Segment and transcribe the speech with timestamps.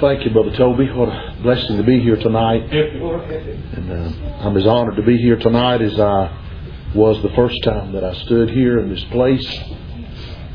[0.00, 0.88] Thank you, Brother Toby.
[0.92, 2.62] What a blessing to be here tonight.
[2.70, 7.92] And uh, I'm as honored to be here tonight as I was the first time
[7.94, 9.44] that I stood here in this place.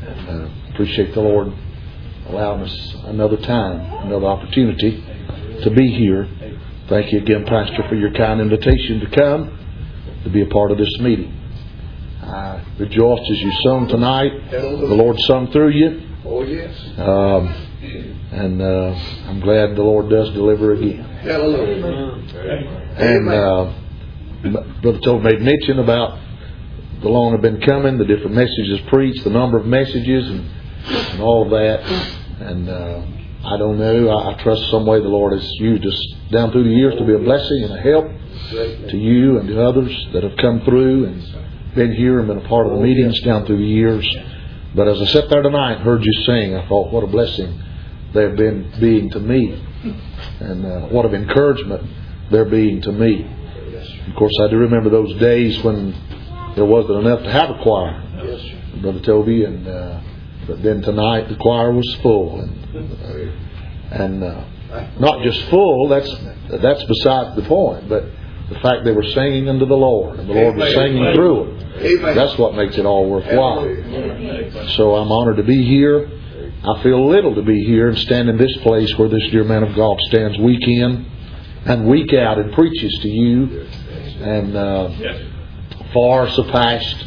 [0.06, 1.52] And uh, appreciate the Lord
[2.28, 5.04] allowing us another time, another opportunity
[5.62, 6.26] to be here.
[6.88, 9.58] Thank you again, Pastor, for your kind invitation to come
[10.24, 11.38] to be a part of this meeting.
[12.22, 14.50] I rejoiced as you sung tonight.
[14.50, 16.08] The Lord sung through you.
[16.24, 16.74] Oh, yes.
[16.98, 17.63] Um,
[18.32, 18.94] and uh,
[19.28, 21.02] I'm glad the Lord does deliver again.
[21.02, 21.84] Hallelujah.
[22.96, 23.72] And uh,
[24.82, 26.18] Brother Told made mention about
[27.00, 30.50] the long have been coming, the different messages preached, the number of messages, and,
[31.12, 31.82] and all of that.
[32.40, 33.02] And uh,
[33.46, 34.08] I don't know.
[34.08, 37.04] I, I trust some way the Lord has used us down through the years to
[37.04, 38.06] be a blessing and a help
[38.90, 42.48] to you and to others that have come through and been here and been a
[42.48, 44.06] part of the meetings down through the years.
[44.74, 47.62] But as I sat there tonight and heard you sing, I thought, what a blessing
[48.14, 49.62] they've been being to me,
[50.40, 51.82] and uh, what of encouragement
[52.30, 53.26] they're being to me.
[54.08, 55.94] Of course, I do remember those days when
[56.56, 58.00] there wasn't enough to have a choir,
[58.80, 60.00] Brother Toby, and uh,
[60.46, 62.50] but then tonight the choir was full, and
[63.90, 64.44] and uh,
[64.98, 65.88] not just full.
[65.88, 66.10] That's
[66.62, 68.04] that's beside the point, but
[68.50, 71.82] the fact they were singing unto the Lord, and the Lord was singing through them.
[72.14, 73.64] That's what makes it all worthwhile.
[74.76, 76.08] So I'm honored to be here.
[76.66, 79.62] I feel little to be here and stand in this place where this dear man
[79.62, 81.04] of God stands week in
[81.66, 83.66] and week out and preaches to you,
[84.22, 84.90] and uh,
[85.92, 87.04] far surpassed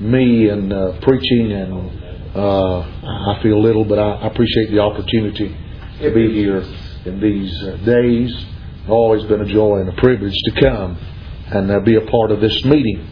[0.00, 5.54] me in uh, preaching, and uh, I feel little, but I, appreciate the opportunity
[6.00, 6.62] to be here
[7.04, 8.34] in these uh, days.
[8.88, 10.96] Always been a joy and a privilege to come
[11.48, 13.06] and uh, be a part of this meeting.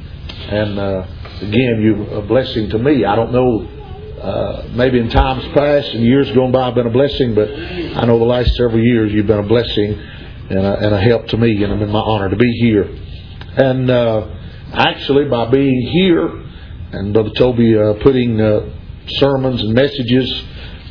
[0.48, 1.06] And uh,
[1.42, 3.04] again, you're a blessing to me.
[3.04, 3.81] I don't know
[4.22, 8.06] uh, maybe in times past and years gone by, I've been a blessing, but I
[8.06, 11.36] know the last several years you've been a blessing and a, and a help to
[11.36, 12.84] me, and I'm in my honor to be here.
[13.56, 14.28] And uh,
[14.72, 16.28] actually, by being here,
[16.92, 18.70] and Brother Toby uh, putting uh,
[19.08, 20.44] sermons and messages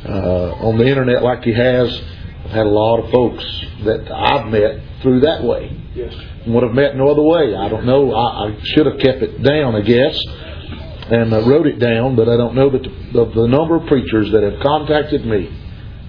[0.04, 1.88] uh, on the internet like he has,
[2.44, 3.44] I've had a lot of folks
[3.84, 5.74] that I've met through that way.
[5.94, 6.14] Yes.
[6.46, 7.54] Would have met no other way.
[7.54, 8.12] I don't know.
[8.12, 10.22] I, I should have kept it down, I guess
[11.12, 12.78] and uh, wrote it down, but I don't know the,
[13.20, 15.46] of the number of preachers that have contacted me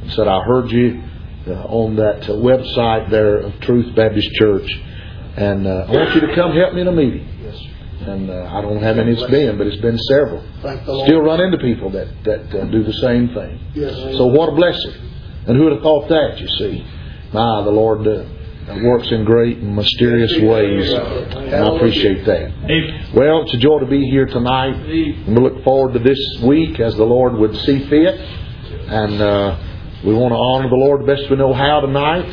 [0.02, 1.03] and said, I heard you
[1.46, 4.69] uh, on that uh, website there of Truth Baptist Church,
[5.36, 7.28] and uh, I want you to come help me in a meeting.
[7.44, 7.62] Yes,
[8.08, 10.41] And uh, I don't have any it's been, but it's been several.
[10.62, 11.08] Thank the Lord.
[11.08, 13.59] Still run into people that, that uh, do the same thing.
[13.74, 13.94] Yes.
[14.16, 14.94] So what a blessing.
[15.47, 16.88] And who would have thought that, you see?
[17.34, 18.24] My, the Lord uh,
[18.68, 23.13] works in great and mysterious ways, and I appreciate that.
[23.13, 26.79] Well, it's a joy to be here tonight, and we look forward to this week
[26.79, 28.16] as the Lord would see fit.
[28.88, 29.57] And uh,
[30.06, 32.25] we want to honor the Lord the best we know how tonight,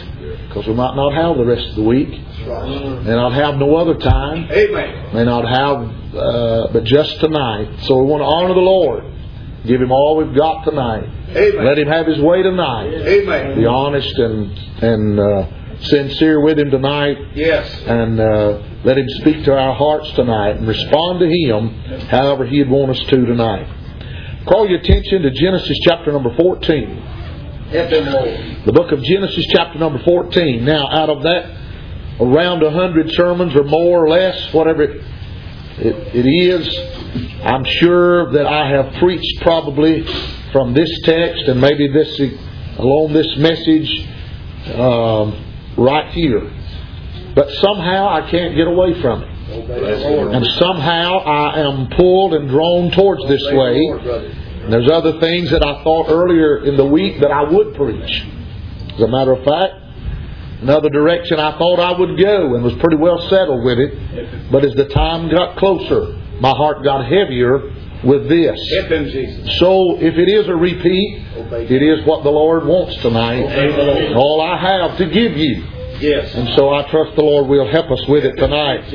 [0.48, 3.94] because we might not have the rest of the week, may not have no other
[3.94, 5.14] time, Amen.
[5.14, 7.82] may not have, uh, but just tonight.
[7.82, 9.04] So we want to honor the Lord,
[9.66, 11.08] give Him all we've got tonight.
[11.30, 11.64] Amen.
[11.64, 12.92] Let Him have His way tonight.
[12.92, 13.56] Amen.
[13.56, 17.66] Be honest and and uh, sincere with Him tonight, Yes.
[17.86, 21.70] and uh, let Him speak to our hearts tonight and respond to Him
[22.08, 23.66] however He'd want us to tonight.
[24.46, 26.96] Call your attention to Genesis chapter number 14.
[27.70, 27.90] Help.
[28.66, 30.64] The book of Genesis chapter number 14.
[30.64, 31.56] Now, out of that,
[32.20, 35.04] around a hundred sermons or more or less, whatever it,
[35.78, 40.04] it, it is, I'm sure that I have preached probably
[40.52, 42.20] from this text and maybe this
[42.78, 44.06] along this message
[44.74, 46.50] um, right here.
[47.34, 49.30] But somehow I can't get away from it.
[49.50, 50.34] Obey the Lord.
[50.34, 53.86] And somehow I am pulled and drawn towards this way.
[54.64, 58.26] And there's other things that I thought earlier in the week that I would preach.
[58.94, 59.74] As a matter of fact,
[60.62, 64.50] another direction I thought I would go and was pretty well settled with it.
[64.52, 67.72] But as the time got closer, my heart got heavier
[68.04, 68.58] with this.
[68.78, 69.58] Help them, Jesus.
[69.58, 71.22] So if it is a repeat,
[71.70, 73.42] it is what the Lord wants tonight.
[73.84, 74.12] Lord.
[74.16, 75.66] All I have to give you.
[76.00, 76.34] Yes.
[76.34, 78.88] And so I trust the Lord will help us with it tonight.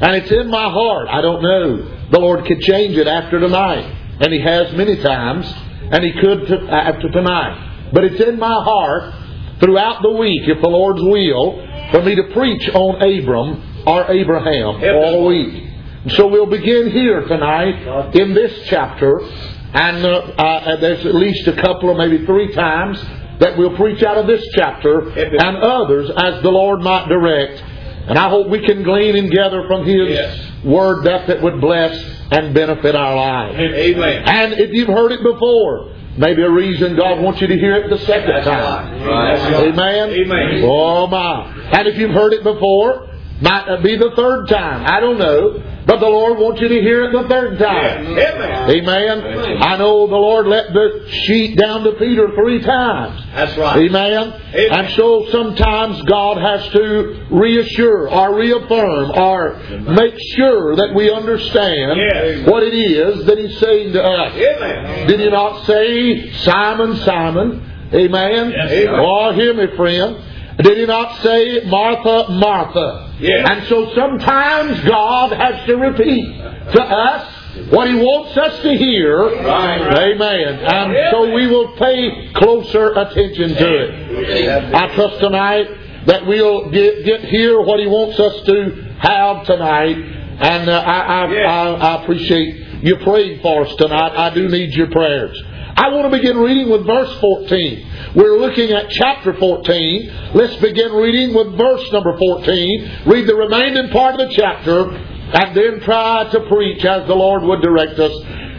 [0.00, 1.08] And it's in my heart.
[1.08, 2.08] I don't know.
[2.10, 3.84] The Lord could change it after tonight.
[4.20, 5.46] And He has many times.
[5.92, 7.90] And He could t- after tonight.
[7.92, 9.14] But it's in my heart
[9.60, 14.82] throughout the week, if the Lord's will, for me to preach on Abram or Abraham
[14.96, 15.64] all week.
[16.10, 19.20] So we'll begin here tonight in this chapter.
[19.20, 22.98] And uh, uh, there's at least a couple or maybe three times
[23.40, 27.62] that we'll preach out of this chapter and others as the Lord might direct.
[28.08, 30.64] And I hope we can glean and gather from His Yes.
[30.64, 31.92] Word that that would bless
[32.32, 33.56] and benefit our lives.
[33.58, 34.22] Amen.
[34.26, 37.90] And if you've heard it before, Maybe a reason God wants you to hear it
[37.90, 39.04] the second That's time.
[39.06, 39.38] right.
[39.38, 40.10] Amen?
[40.10, 40.64] Amen.
[40.64, 41.46] Oh my.
[41.78, 43.08] And if you've heard it before,
[43.40, 44.84] might be the third time.
[44.84, 45.62] I don't know.
[45.88, 48.06] But the Lord wants you to hear it the third time.
[48.08, 48.70] Amen.
[48.70, 49.56] Amen.
[49.62, 53.22] I know the Lord let the sheet down to Peter three times.
[53.34, 53.78] That's right.
[53.88, 54.34] Amen.
[54.54, 59.54] And so sometimes God has to reassure or reaffirm or
[59.94, 62.46] make sure that we understand Yes.
[62.46, 64.34] what it is that He's saying to us.
[64.36, 65.06] Amen.
[65.06, 67.64] Did He not say, Simon, Simon?
[67.94, 68.50] Amen.
[68.50, 68.88] Yes.
[68.90, 70.18] Oh, hear me, friend.
[70.58, 73.06] Did He not say, Martha, Martha?
[73.20, 73.48] Yes.
[73.50, 76.24] And so sometimes God has to repeat
[76.72, 77.34] to us
[77.70, 79.24] what He wants us to hear.
[79.24, 80.12] Right.
[80.12, 80.58] Amen.
[80.60, 84.74] And so we will pay closer attention to it.
[84.74, 85.66] I trust tonight
[86.06, 89.96] that we'll get, get here what He wants us to have tonight.
[90.40, 91.24] And uh, I, I.
[91.42, 94.12] I, I appreciate you praying for us tonight.
[94.16, 95.36] I do need your prayers.
[95.78, 98.12] I want to begin reading with verse 14.
[98.16, 100.32] We're looking at chapter 14.
[100.34, 103.02] Let's begin reading with verse number 14.
[103.06, 107.44] Read the remaining part of the chapter and then try to preach as the Lord
[107.44, 108.10] would direct us.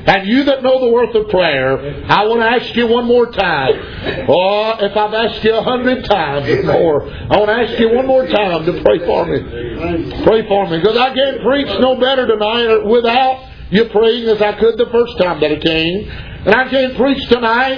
[0.08, 3.30] And you that know the worth of prayer, I want to ask you one more
[3.30, 4.26] time.
[4.30, 8.08] Oh, if I've asked you a hundred times before, I want to ask you one
[8.08, 10.24] more time to pray for me.
[10.24, 10.80] Pray for me.
[10.80, 15.18] Because I can't preach no better tonight without you praying as I could the first
[15.18, 16.29] time that I came.
[16.50, 17.78] And I can't preach tonight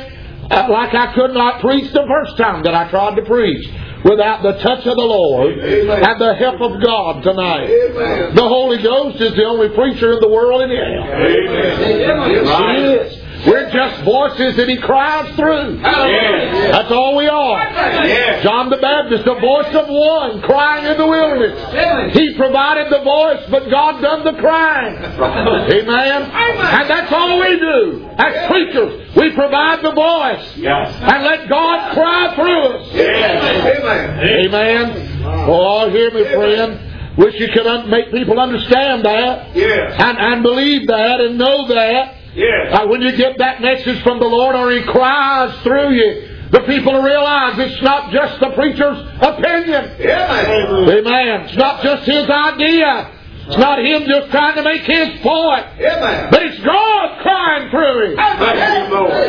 [0.50, 3.68] uh, like I could not preach the first time that I tried to preach
[4.06, 6.02] without the touch of the Lord Amen.
[6.02, 7.68] and the help of God tonight.
[7.68, 8.34] Amen.
[8.34, 11.04] The Holy Ghost is the only preacher in the world in hell.
[11.04, 11.84] Amen.
[11.84, 13.21] He is.
[13.48, 15.80] We're just voices that He cries through.
[15.82, 16.72] Yes.
[16.72, 17.58] That's all we are.
[18.06, 18.44] Yes.
[18.44, 22.14] John the Baptist, the voice of one crying in the wilderness.
[22.14, 24.96] He provided the voice, but God done the crying.
[24.98, 26.22] Amen.
[26.32, 29.16] And that's all we do as preachers.
[29.16, 32.88] We provide the voice and let God cry through us.
[32.96, 34.46] Amen.
[34.46, 35.22] Amen.
[35.48, 37.18] Oh, hear me, friend.
[37.18, 39.94] Wish you could un- make people understand that Yes.
[40.00, 42.16] and, and believe that and know that.
[42.34, 42.80] Yes.
[42.80, 46.62] Uh, when you get that message from the Lord or He cries through you, the
[46.62, 49.86] people realize it's not just the preacher's opinion.
[50.00, 50.90] Amen.
[50.90, 51.42] Amen.
[51.48, 53.10] It's not just his idea.
[53.48, 55.66] It's not him just trying to make his point.
[55.80, 56.30] Amen.
[56.30, 58.18] But it's God crying through him.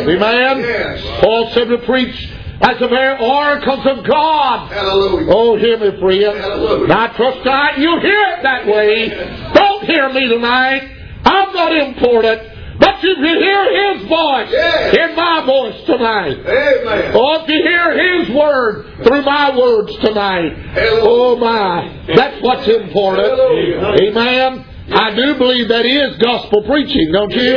[0.09, 0.59] You, Amen.
[0.61, 1.21] Yes.
[1.21, 2.29] Paul said to preach
[2.61, 4.71] as the very oracles of God.
[4.71, 5.27] Hallelujah.
[5.31, 6.39] Oh, hear me, friend.
[6.39, 6.93] Hallelujah.
[6.93, 9.09] I trust tonight you hear it that way.
[9.55, 10.91] Don't hear me tonight.
[11.25, 12.52] I'm not important.
[12.83, 14.95] But you can hear His voice Yes.
[14.97, 16.37] in my voice tonight.
[16.45, 17.13] Amen.
[17.15, 17.87] Oh, if you hear
[18.25, 20.53] His word through my words tonight.
[20.75, 21.01] Hallelujah.
[21.05, 22.15] Oh, my.
[22.17, 23.29] That's what's important.
[23.29, 24.11] Hallelujah.
[24.11, 24.65] Amen.
[24.95, 27.55] I do believe that is gospel preaching, don't you?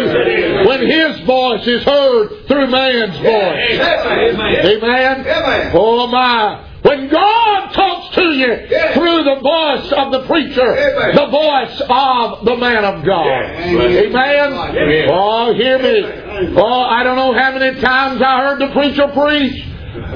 [0.67, 3.79] When His voice is heard through man's voice.
[4.63, 5.71] Amen.
[5.73, 6.61] Oh my.
[6.85, 8.93] When God talks to you Yes.
[8.93, 11.15] through the voice of the preacher, Amen.
[11.15, 13.25] the voice of the man of God.
[13.25, 14.13] Yes.
[14.13, 15.09] Amen.
[15.11, 16.03] Oh, hear me.
[16.55, 19.65] Oh, I don't know how many times I heard the preacher preach.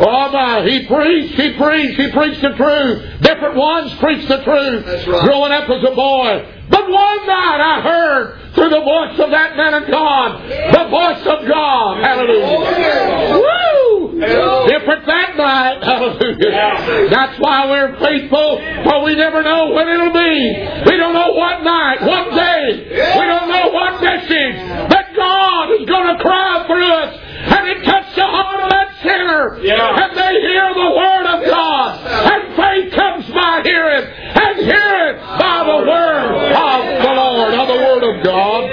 [0.02, 3.22] Oh my, he preached, he preached, he preached the truth.
[3.22, 4.86] Different ones preached the truth.
[4.86, 5.24] That's right.
[5.24, 6.46] Growing up as a boy.
[6.70, 11.26] But one night I heard through the voice of that man of God, the voice
[11.26, 12.04] of God.
[12.04, 13.40] Hallelujah.
[13.40, 14.20] Woo!
[14.68, 15.84] Different that night.
[15.84, 17.10] Hallelujah.
[17.10, 20.92] That's why we're faithful, for we never know when it'll be.
[20.92, 22.86] We don't know what night, what day.
[22.90, 24.90] We don't know what message.
[24.90, 27.16] that God is going to cry through us.
[27.40, 29.60] And it touched the heart of that sinner.
[29.64, 30.04] Yeah.
[30.04, 32.06] And they hear the word of God.
[32.06, 34.06] And faith comes by hearing.
[34.06, 38.64] And hearing by the word of the Lord, of the word of God.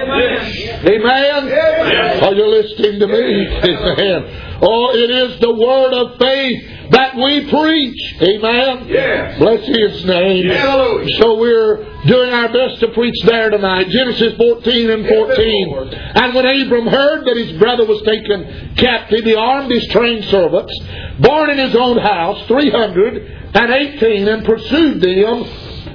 [0.87, 2.23] Amen.
[2.23, 3.46] Are you listening to me?
[3.46, 4.42] Amen.
[4.62, 8.14] Oh, it is the word of faith that we preach.
[8.23, 8.88] Amen.
[8.88, 9.38] Yes.
[9.38, 10.49] Bless his name.
[10.49, 11.18] Hallelujah.
[11.20, 13.88] So we're doing our best to preach there tonight.
[13.88, 15.92] Genesis 14 and 14.
[16.14, 20.73] And when Abram heard that his brother was taken captive, he armed his trained servants,
[21.19, 25.45] born in his own house, 318, and pursued them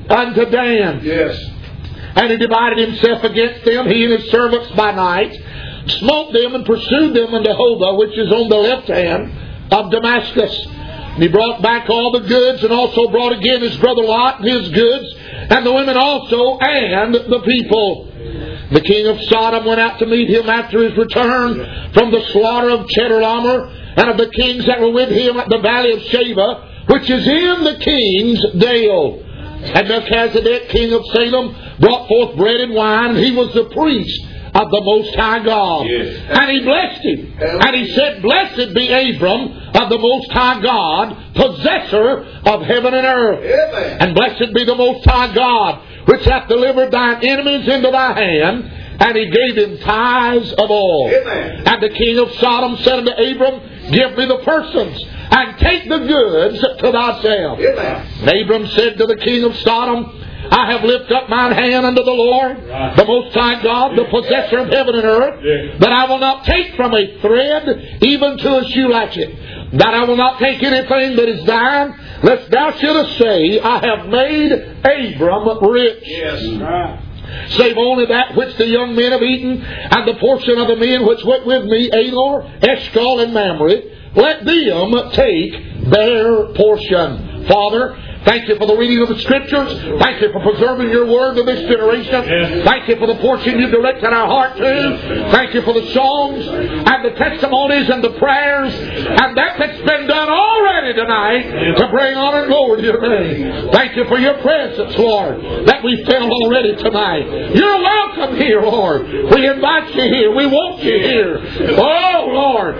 [0.10, 1.02] unto Dan.
[1.04, 1.38] Yes.
[2.16, 5.34] And he divided himself against them, he and his servants by night,
[5.88, 9.32] smote them and pursued them unto Hobah, which is on the left hand
[9.72, 10.68] of Damascus.
[10.68, 14.48] And he brought back all the goods, and also brought again his brother Lot and
[14.48, 15.14] his goods,
[15.50, 18.08] and the women also, and the people.
[18.72, 22.70] The king of Sodom went out to meet him after his return from the slaughter
[22.70, 26.86] of Chedorlaomer, and of the kings that were with him at the valley of Sheba,
[26.88, 29.22] which is in the king's dale.
[29.64, 34.26] And Melchizedek, king of Salem, brought forth bread and wine, and he was the priest
[34.54, 35.88] of the Most High God.
[35.88, 36.18] Yes.
[36.30, 37.34] And he blessed him.
[37.40, 43.06] And he said, Blessed be Abram of the Most High God, possessor of heaven and
[43.06, 43.40] earth.
[43.40, 43.98] Amen.
[44.02, 48.72] And blessed be the Most High God, which hath delivered thine enemies into thy hand.
[49.02, 51.10] And he gave him tithes of all.
[51.12, 51.64] Amen.
[51.66, 55.98] And the king of Sodom said unto Abram, Give me the persons, and take the
[55.98, 57.60] goods to thyself.
[57.60, 58.08] Amen.
[58.22, 62.04] And Abram said to the king of Sodom, I have lifted up mine hand unto
[62.04, 66.20] the Lord, the Most High God, the possessor of heaven and earth, that I will
[66.20, 69.34] not take from a thread even to a shoe latchet,
[69.80, 74.08] that I will not take anything that is thine, lest thou shouldest say, I have
[74.10, 74.52] made
[74.84, 76.04] Abram rich.
[76.04, 76.42] Yes.
[76.44, 77.52] Mm.
[77.52, 81.08] save only that which the young men have eaten, and the portion of the men
[81.08, 83.84] which went with me, Ador, Eshcol, and Mamre,
[84.16, 87.46] let them take their portion.
[87.48, 90.00] Father, thank you for the reading of the Scriptures.
[90.02, 92.64] Thank you for preserving your word to this generation.
[92.66, 95.32] Thank you for the portion you directed our heart to.
[95.32, 100.08] Thank you for the songs and the testimonies and the prayers and that that's been
[100.08, 103.72] done already tonight to bring honor and glory to your name.
[103.72, 107.56] Thank you for your presence, Lord, that we felt already tonight.
[107.56, 109.08] You're welcome here, Lord.
[109.08, 110.36] We invite you here.
[110.36, 111.78] We want you here.
[111.78, 112.76] Oh, Lord,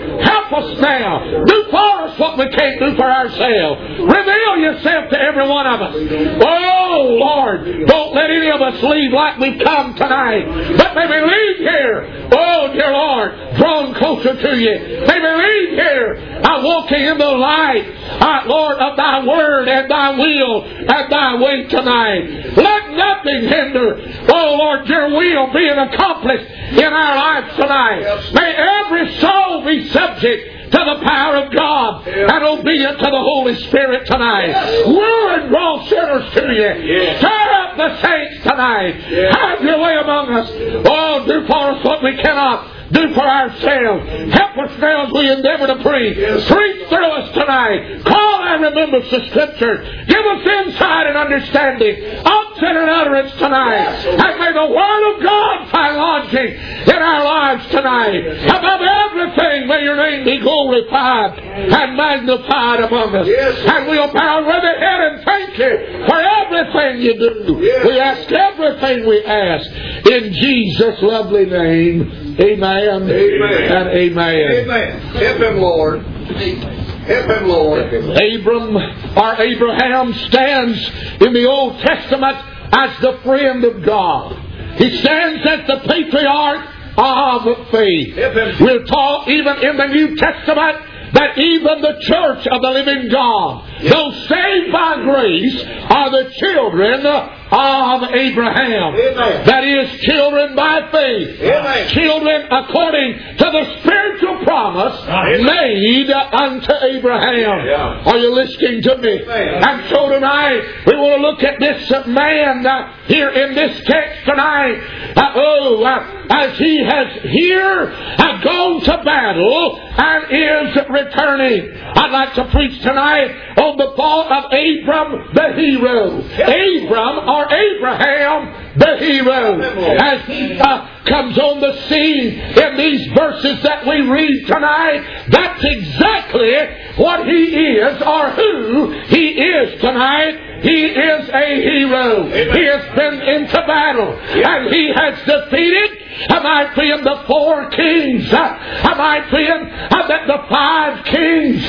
[0.54, 1.44] us now.
[1.44, 3.80] Do for us what we can't do for ourselves.
[4.00, 5.94] Reveal yourself to every one of us.
[5.96, 11.20] Oh, Lord, don't let any of us leave like we've come tonight, but may we
[11.30, 12.28] leave here.
[12.32, 15.06] Oh, dear Lord, drawn closer to you.
[15.06, 17.84] May we leave here uh, walking in the light,
[18.20, 22.56] uh, Lord, of thy word and thy will and thy way tonight.
[22.56, 28.32] Let nothing hinder, oh Lord, your will being accomplished in our lives tonight.
[28.34, 30.41] May every soul be subject
[30.72, 34.84] to the power of God and obedient to the Holy Spirit tonight.
[34.86, 37.16] Woo and draw sinners to you.
[37.18, 38.96] Stir up the saints tonight.
[39.36, 40.50] Have your way among us.
[40.86, 44.32] Oh, do for us what we cannot do for ourselves.
[44.34, 46.16] Help us now as we endeavor to preach.
[46.48, 48.04] Preach through us tonight.
[48.04, 50.04] Call our remembrance the Scripture.
[50.06, 54.04] Give us insight and understanding, unction and utterance tonight.
[54.06, 58.20] And may the Word of God find lodging in our lives tonight.
[58.48, 63.26] Above everything, may your name be glorified and magnified among us.
[63.28, 67.54] And we'll bow with the head and thank you for everything you do.
[67.88, 69.70] We ask everything we ask
[70.10, 72.36] in Jesus' lovely name.
[72.40, 72.81] Amen.
[72.88, 73.72] Amen.
[73.72, 74.52] And amen.
[74.52, 75.00] Amen.
[75.00, 76.02] Help him, Lord.
[76.02, 77.82] Help him, Lord.
[77.92, 78.76] Abram
[79.16, 80.78] or Abraham stands
[81.20, 82.36] in the Old Testament
[82.72, 84.36] as the friend of God.
[84.76, 88.16] He stands as the patriarch of faith.
[88.60, 90.78] We're taught even in the New Testament
[91.12, 97.06] that even the church of the living God, though saved by grace, are the children
[97.52, 98.94] of Abraham.
[98.94, 99.46] Amen.
[99.46, 101.40] That is, children by faith.
[101.40, 101.88] Amen.
[101.88, 105.44] Children according to the spiritual promise Amen.
[105.44, 107.66] made unto Abraham.
[107.66, 108.02] Yeah.
[108.06, 109.22] Are you listening to me?
[109.28, 114.24] And so tonight, we want to look at this man uh, here in this text
[114.24, 115.12] tonight.
[115.16, 121.76] Uh, oh, uh, as he has here uh, gone to battle and is returning.
[121.76, 126.20] I'd like to preach tonight on the thought of Abram the hero.
[126.20, 129.60] Abram or Abraham the hero.
[129.60, 135.64] As he uh, comes on the scene in these verses that we read tonight, that's
[135.64, 136.52] exactly
[136.96, 137.44] what he
[137.76, 140.50] is or who he is tonight.
[140.62, 142.24] He is a hero.
[142.26, 145.98] He has been into battle and he has defeated.
[146.30, 148.32] Am I being the four kings?
[148.32, 151.68] Am I being uh, the, the five kings?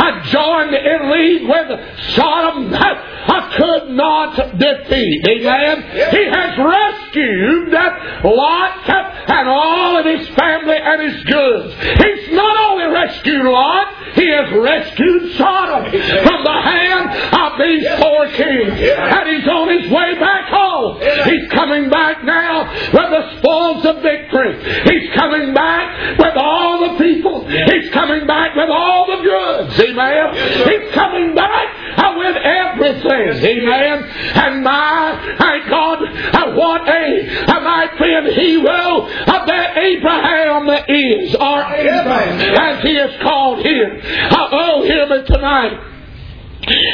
[0.00, 1.68] I joined in league with
[2.14, 2.72] Sodom.
[2.74, 5.24] I could not defeat.
[5.28, 5.82] Amen.
[6.10, 7.72] He has rescued
[8.24, 8.88] Lot
[9.28, 11.74] and all of his family and his goods.
[12.02, 18.26] He's not only rescued Lot, he has rescued Sodom from the hand of these four
[18.32, 18.72] kings.
[18.80, 21.00] And he's on his way back home.
[21.00, 24.56] He's coming back now with the spoils of victory.
[24.84, 27.46] He's coming back with all the people.
[27.48, 29.76] He's coming back with all the goods.
[29.98, 30.34] Amen.
[30.68, 33.44] He's coming back uh, with everything.
[33.44, 34.04] Amen.
[34.34, 41.34] And my, my God, uh, what a, a might be hero of that Abraham is,
[41.34, 44.00] or Abraham, as he is called here.
[44.30, 45.89] Uh, oh, hear me tonight.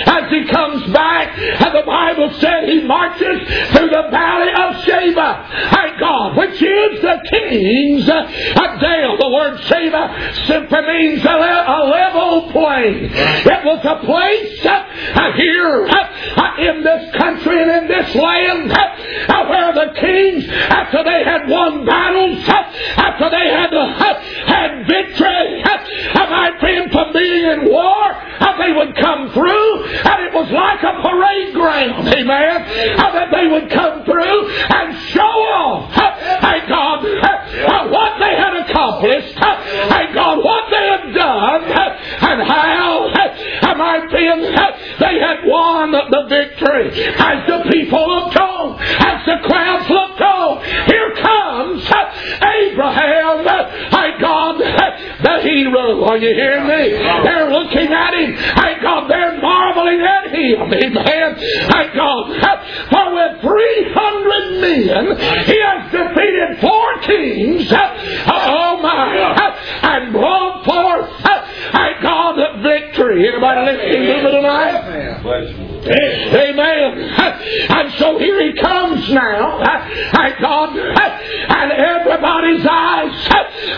[0.07, 3.41] As he comes back, and the Bible said he marches
[3.73, 5.71] through the valley of Sheba.
[5.73, 9.17] Thank God, which is the king's dale.
[9.19, 11.37] The word Sheba simply means a,
[11.87, 13.11] level plain.
[13.13, 19.47] It was a place uh, here uh, in this country and in this land uh,
[19.47, 23.73] where the kings, after they had won battles, after they had
[24.47, 25.63] had victory,
[26.37, 27.96] my friend, from being in war,
[28.59, 33.71] they would come through and it was like a parade ground, amen, that they would
[33.71, 40.65] come through and show off, thank God, uh, what they had accomplished, thank God, what
[40.71, 43.09] they had done, and how,
[43.77, 44.43] my friend,
[44.99, 46.91] they had won the victory.
[47.15, 53.26] As the people looked on, as the crowds looked on, here comes Abraham,
[55.57, 56.05] hero.
[56.05, 56.93] Are you hearing me?
[57.25, 58.37] They're looking at him.
[58.37, 60.61] Thank God, they're marveling at him.
[60.73, 61.37] Amen.
[61.71, 62.23] Thank God.
[62.91, 67.73] For with 300 men, he has defeated four kings.
[67.73, 69.53] Oh my.
[69.83, 71.11] And brought forth,
[71.73, 73.29] thank God, the victory.
[73.29, 75.76] Anybody listening to me tonight?
[75.87, 76.99] Amen.
[77.69, 79.63] And so here he comes now.
[80.13, 80.77] Thank God.
[80.77, 83.29] And everybody's eyes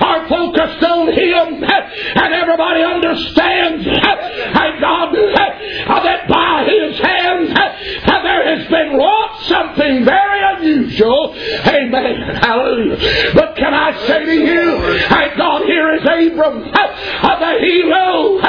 [0.00, 1.64] are focused on him.
[1.64, 10.56] And everybody understands, thank God, that by his hand there has been wrought something very
[10.56, 11.34] unusual.
[11.34, 12.36] Amen.
[12.36, 13.32] Hallelujah.
[13.34, 18.40] But can I say to you, thank God, here is Abram, the hero,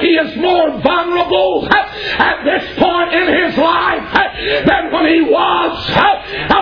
[0.00, 4.12] he is more vulnerable at this point in his life
[4.66, 5.72] than when he was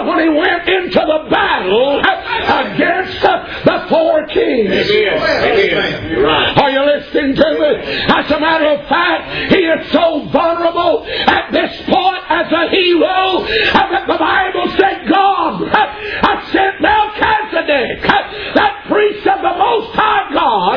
[0.06, 4.90] when he went into the battle against the four kings.
[4.90, 6.25] Amen.
[6.25, 7.71] Are you listening to me?
[8.09, 13.44] As a matter of fact, he is so vulnerable at this point as a hero
[13.73, 18.02] that the Bible said God I sent Melchizedek,
[18.54, 20.76] that priest of the Most High God,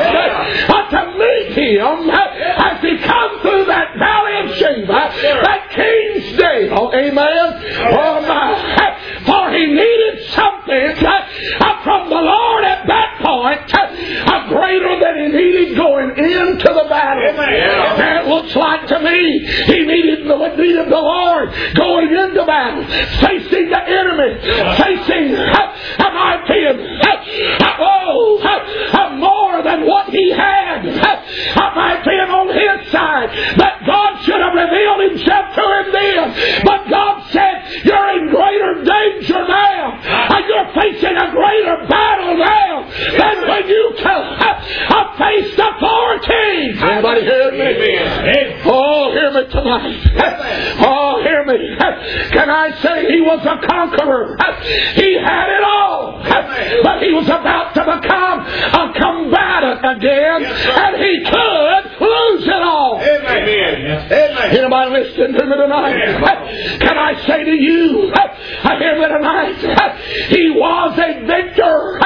[0.90, 5.12] to meet him as he comes through that valley of Sheba,
[5.42, 6.72] that King's Dale.
[6.78, 7.46] Oh, amen.
[7.94, 8.78] Oh my.
[9.26, 11.10] For he needed something uh,
[11.60, 16.86] uh, from the Lord at that point, a greater than he needed going into the
[16.88, 17.34] battle.
[17.40, 22.84] And it looks like to me he needed the needed the Lord going into battle,
[23.20, 24.40] facing the enemy,
[24.76, 26.74] facing my team.
[27.80, 28.40] Oh,
[29.18, 30.86] more than what he had.
[30.86, 33.30] I might team on his side.
[33.58, 36.24] That God should have revealed himself to him then.
[36.64, 39.98] But God said, You're in greater danger now.
[39.98, 46.78] And you're facing a greater battle now than when you have faced the four kings.
[46.80, 48.62] Anybody hear me?
[48.64, 50.00] Oh, hear me tonight.
[50.80, 51.76] Oh, hear me.
[52.30, 54.36] Can I say he was a conqueror?
[54.94, 56.22] He had it all.
[56.82, 60.44] But he was about to become a combatant again.
[60.44, 63.00] And he could lose it all.
[63.00, 63.48] Amen.
[64.12, 64.56] Amen.
[64.56, 66.78] Anybody listening to me tonight?
[66.80, 69.56] Can I say to you, I hear me tonight?
[70.28, 72.00] He was a victor.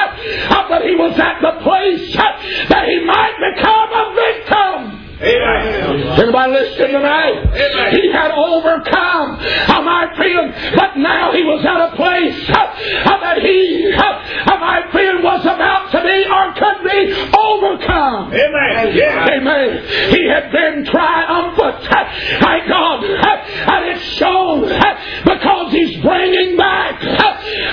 [0.69, 5.02] But he was at the place that he might become a victim.
[5.23, 6.19] Amen.
[6.19, 7.47] Anybody listening tonight?
[7.55, 7.95] Amen.
[7.95, 9.39] He had overcome
[9.85, 15.91] my friend, but now he was at a place that he, my friend, was about
[15.93, 17.01] to be or could be
[17.39, 18.33] overcome.
[18.35, 18.97] Amen.
[18.97, 19.29] Yeah.
[19.31, 19.83] Amen.
[20.11, 21.87] He had been triumphant.
[21.87, 23.05] Thank God.
[23.05, 27.03] And it's shown because he's bringing back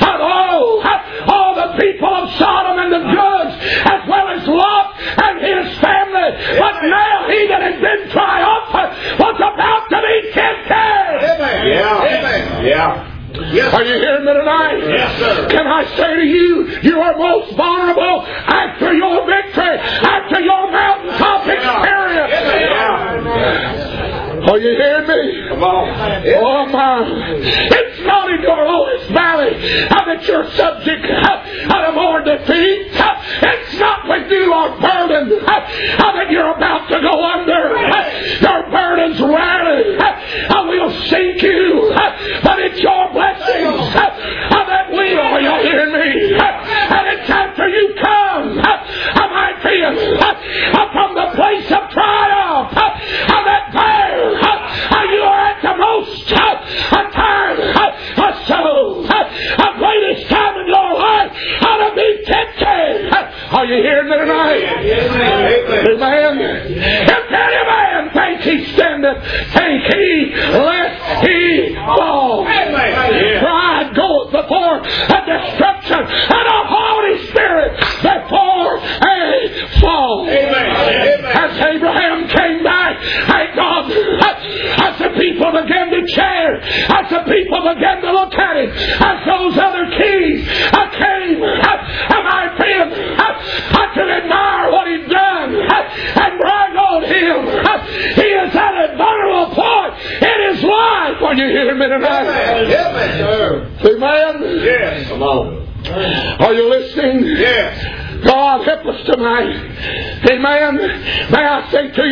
[0.02, 0.82] all,
[1.28, 6.32] all the people of Sodom and the goods as well as Lot and his family.
[6.60, 11.23] But now he that had been triumphant was about to be tempted.
[11.23, 11.67] Amen.
[11.67, 12.04] Yeah.
[12.04, 12.65] Amen.
[12.65, 13.15] Yeah.
[13.54, 13.73] Yes.
[13.73, 14.80] Are you hearing me tonight?
[14.89, 15.47] Yes, sir.
[15.49, 21.47] Can I say to you, you are most vulnerable after your victory, after your mountaintop
[21.47, 22.30] experience.
[22.30, 23.89] Yes,
[24.49, 25.49] are you hearing me?
[25.49, 26.25] Come on.
[26.41, 27.06] Oh my.
[27.38, 30.99] It's not in your lowest valley that you're subject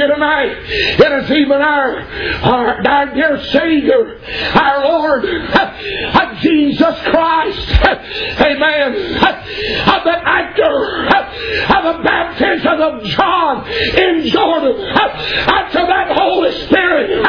[0.07, 4.19] Tonight, it is even our, our, our dear Savior,
[4.55, 5.23] our Lord,
[6.41, 7.69] Jesus Christ.
[8.41, 9.23] Amen.
[9.57, 14.75] Uh, the actor of the baptism of John in Jordan.
[14.85, 17.25] After that Holy Spirit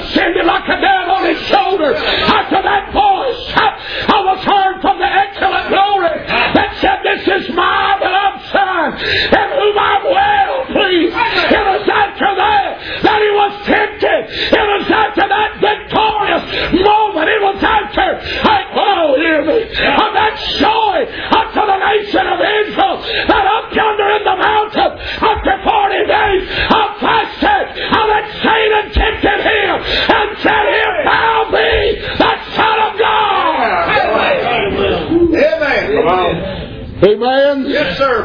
[0.00, 1.94] descended like a dove on his shoulder.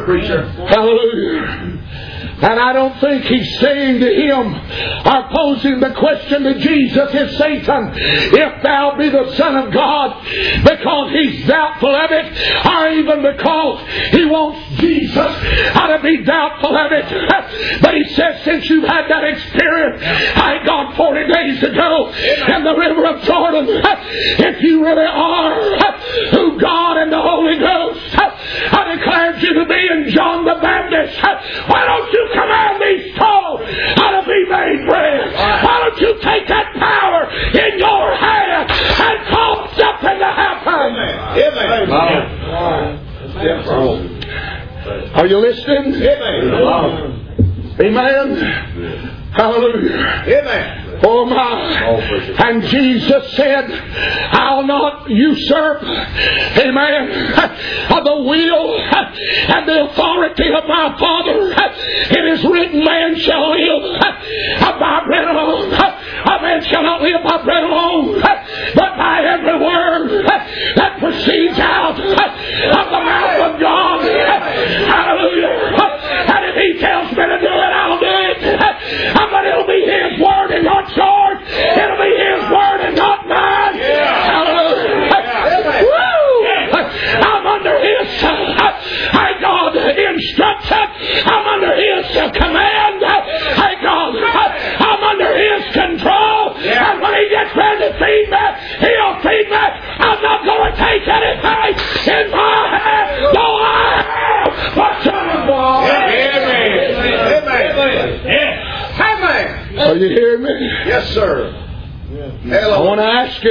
[0.04, 0.46] Preacher.
[0.48, 1.80] Hallelujah.
[2.42, 4.54] And I don't think he's saying to him
[5.06, 10.22] or posing the question to Jesus is Satan, if thou be the Son of God,
[10.64, 15.14] because he's doubtful of it, or even because he wants Jesus
[15.94, 17.04] to be doubtful of it.
[17.80, 22.74] But he says, since you've had that experience, I got 40 days ago in the
[22.74, 25.83] river of Jordan, if you really are
[45.24, 45.94] Are you listening?
[45.94, 46.52] Amen.
[47.80, 48.36] Amen.
[49.32, 50.22] Hallelujah.
[50.28, 51.00] Amen.
[51.02, 52.44] Oh my.
[52.46, 53.70] And Jesus said,
[54.32, 57.32] I'll not usurp, amen,
[58.04, 61.54] the will and the authority of my Father.
[62.10, 65.72] It is written, man shall live by bread alone.
[65.72, 68.20] A man shall not live by bread alone,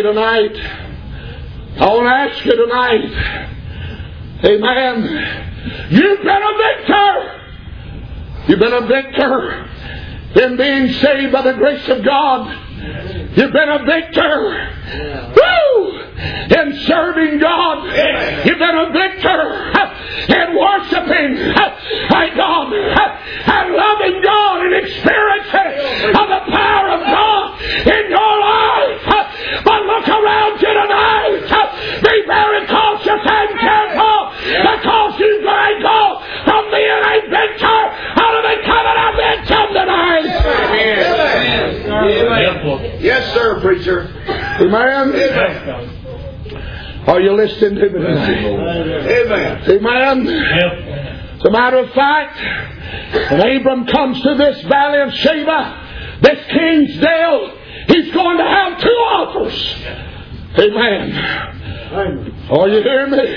[0.04, 0.56] you tonight.
[1.80, 3.12] I want to ask you tonight.
[4.46, 4.98] Amen.
[5.92, 7.39] You've been a victor.
[8.48, 9.70] You've been a victor
[10.44, 12.48] in being saved by the grace of God.
[13.38, 14.70] You've been a victor.
[15.36, 16.00] Woo!
[16.18, 17.86] In serving God.
[18.46, 19.72] You've been a victor
[20.30, 21.54] in worshiping
[47.43, 48.29] Are you listening to me tonight?
[49.69, 49.69] Amen.
[49.69, 50.27] Amen.
[51.36, 52.38] As a matter of fact,
[53.32, 57.58] when Abram comes to this valley of Sheba, this king's dale,
[57.89, 59.75] he's going to have two offers.
[60.58, 61.12] Amen.
[62.49, 63.36] Are you hearing me?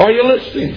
[0.00, 0.74] Are you listening?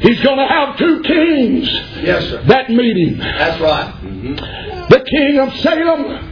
[0.00, 1.68] He's going to have two kings
[2.02, 2.42] Yes, sir.
[2.44, 3.18] that meet him.
[3.18, 4.88] That's right.
[4.90, 6.29] The king of Salem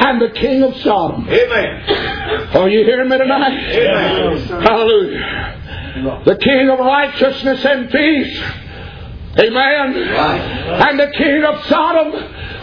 [0.00, 1.28] and the king of Sodom.
[1.28, 2.56] Amen.
[2.56, 3.52] Are you hearing me tonight?
[3.52, 4.62] Amen.
[4.62, 6.22] Hallelujah.
[6.24, 8.42] The king of righteousness and peace.
[9.38, 10.10] Amen.
[10.10, 10.40] Right.
[10.88, 12.12] And the king of Sodom,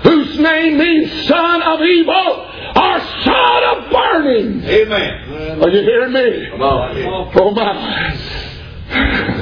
[0.04, 4.64] whose name means son of evil or son of burning.
[4.64, 5.62] Amen.
[5.64, 6.50] Are you hearing me?
[6.52, 7.32] Come on.
[7.36, 9.34] Oh my.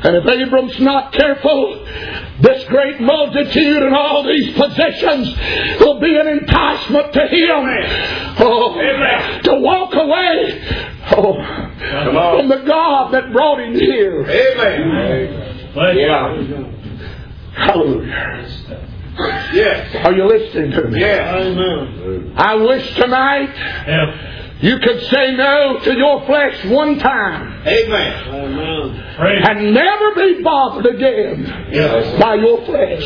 [0.00, 1.84] And if Abram's not careful,
[2.40, 5.36] this great multitude and all these possessions
[5.80, 8.36] will be an enticement to him.
[8.38, 8.74] Oh,
[9.42, 10.62] to walk away
[11.16, 11.34] oh,
[12.36, 14.22] from the God that brought him here.
[14.22, 15.68] Amen.
[15.96, 16.36] Yeah.
[17.54, 18.88] Hallelujah.
[19.52, 19.96] Yes.
[20.06, 21.00] Are you listening to me?
[21.00, 22.34] Yes.
[22.36, 23.52] I wish tonight
[24.60, 28.24] you could say no to your flesh one time Amen.
[29.48, 32.20] and never be bothered again Yes.
[32.20, 33.02] by your flesh.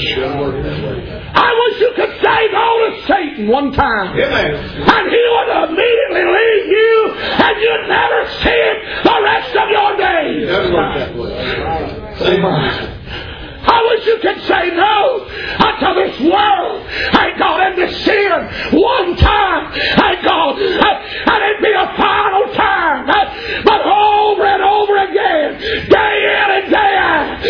[1.34, 4.18] I wish you could say no to Satan one time.
[4.18, 4.54] Amen.
[4.54, 9.96] And he would immediately leave you and you'd never see him the rest of your
[9.96, 10.48] days.
[10.48, 12.36] Doesn't work that way.
[12.36, 12.98] Amen.
[13.64, 15.26] I wish you could say no
[15.62, 16.86] unto this world.
[17.14, 18.38] I got into sin
[18.78, 19.72] one time.
[19.72, 23.06] I go, and it'd be a final time.
[23.64, 27.40] But over and over again, day in and day out,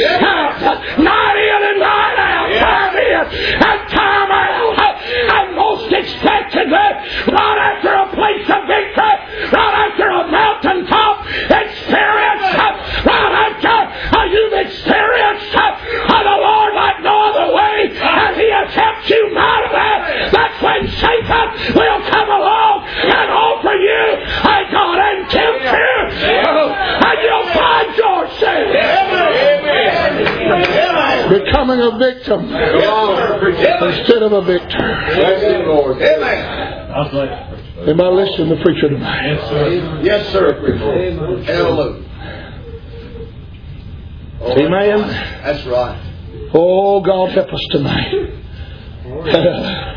[0.98, 3.24] night in and night out, time in
[3.62, 6.88] and time out, and most expectedly,
[7.32, 9.16] right after a place of victory,
[9.52, 12.44] right after a mountaintop experience,
[13.04, 13.76] right after
[14.16, 19.34] uh, you've experienced uh, the Lord like no other way, and He has helped you
[19.36, 19.72] out of
[20.72, 20.82] that.
[20.82, 24.04] That's Satan will come along and offer you
[24.42, 25.92] a God and tempt you,
[27.02, 28.72] and you'll find yourself
[31.30, 32.40] becoming a victim
[33.82, 35.14] instead of a victor.
[35.16, 36.02] Bless you, Lord.
[36.02, 36.62] Amen.
[37.88, 39.26] Am I listening to the preacher tonight?
[39.26, 40.02] Yes, sir.
[40.02, 40.32] Yes,
[41.46, 42.08] Hallelujah.
[44.40, 44.98] Oh, Amen.
[45.44, 45.98] That's right.
[46.54, 48.38] Oh, God, help us tonight.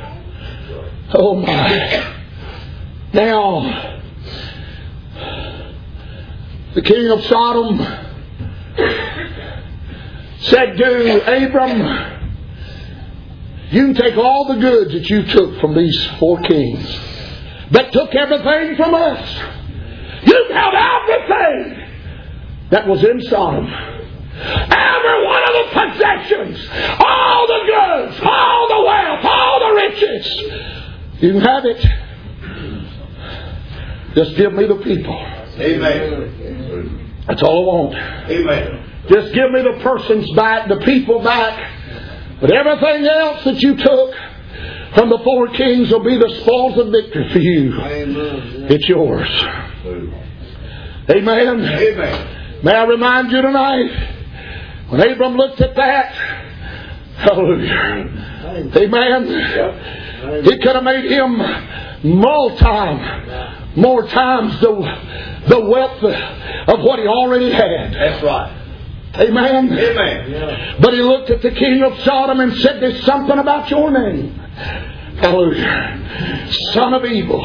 [1.15, 2.13] oh, my.
[3.13, 4.01] Now,
[6.75, 7.77] the king of Sodom
[10.39, 12.31] said to Abram,
[13.71, 16.85] You take all the goods that you took from these four kings
[17.71, 19.33] that took everything from us.
[20.25, 21.87] You have everything
[22.71, 23.65] that was in Sodom.
[23.65, 26.67] Every one of the possessions,
[26.99, 30.84] all the goods, all the wealth, all the riches.
[31.19, 31.85] You can have it.
[34.15, 35.15] Just give me the people.
[35.59, 37.23] Amen.
[37.27, 37.95] That's all I want.
[38.29, 38.81] Amen.
[39.09, 41.73] Just give me the persons back, the people back.
[42.41, 44.15] But everything else that you took
[44.95, 47.73] from the four kings will be the spoils of victory for you.
[48.69, 49.29] It's yours.
[51.09, 51.61] Amen.
[51.61, 52.63] Amen.
[52.63, 53.91] May I remind you tonight,
[54.89, 56.13] when Abram looked at that,
[57.17, 59.27] hallelujah, amen,
[60.43, 61.37] he could have made him
[62.03, 67.93] multi, more times the, the wealth of what he already had.
[67.93, 68.61] That's right.
[69.15, 69.71] Amen.
[69.71, 70.75] Amen.
[70.81, 74.33] But he looked at the king of Sodom and said, There's something about your name.
[75.15, 76.49] Hallelujah.
[76.73, 77.39] Son of evil.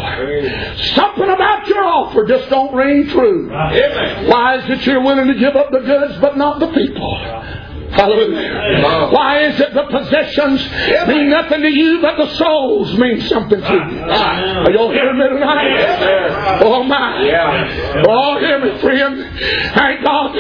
[0.95, 3.49] Something about your offer just don't ring true.
[4.29, 7.17] Why is it you're willing to give up the goods but not the people?
[7.93, 9.09] Hallelujah.
[9.11, 10.61] Why is it the possessions
[11.09, 14.01] mean nothing to you but the souls mean something to you?
[14.11, 16.61] Are y'all hearing me tonight?
[16.63, 17.19] Oh my.
[18.09, 19.29] Oh, hear me, friend.
[19.75, 20.35] Thank God.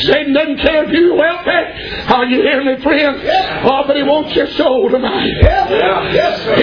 [0.00, 1.50] Satan doesn't care if you're wealthy.
[2.12, 3.20] Are you hearing me, friend?
[3.64, 5.32] Oh, but he wants your soul tonight.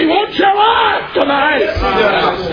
[0.00, 1.62] He wants your life tonight.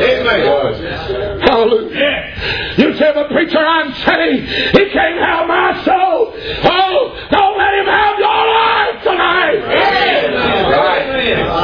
[0.01, 1.26] Amen.
[1.47, 2.75] Hallelujah.
[2.77, 6.33] You say, but preacher, I'm saying he can't have my soul.
[6.35, 9.59] Oh, don't let him have your life tonight.
[9.63, 10.33] Amen.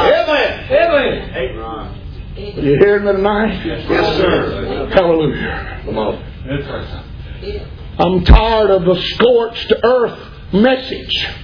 [0.00, 1.30] Amen.
[1.36, 1.94] Amen.
[2.36, 3.64] Are you hearing me tonight?
[3.64, 4.88] Yes, sir.
[4.92, 5.82] Hallelujah.
[5.84, 6.22] Come on.
[7.98, 10.18] I'm tired of the scorched earth
[10.52, 11.43] message Amen.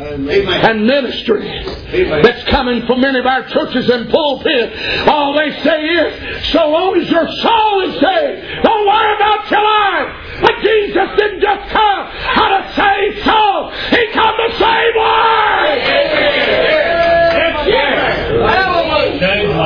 [0.00, 2.22] And ministry Amen.
[2.22, 4.72] that's coming from many of our churches and pulpit.
[5.08, 9.62] All they say is, so long as your soul is saved, don't worry about your
[9.62, 10.40] life.
[10.40, 13.74] But Jesus didn't just come how to save souls.
[13.90, 15.88] He come to save lives.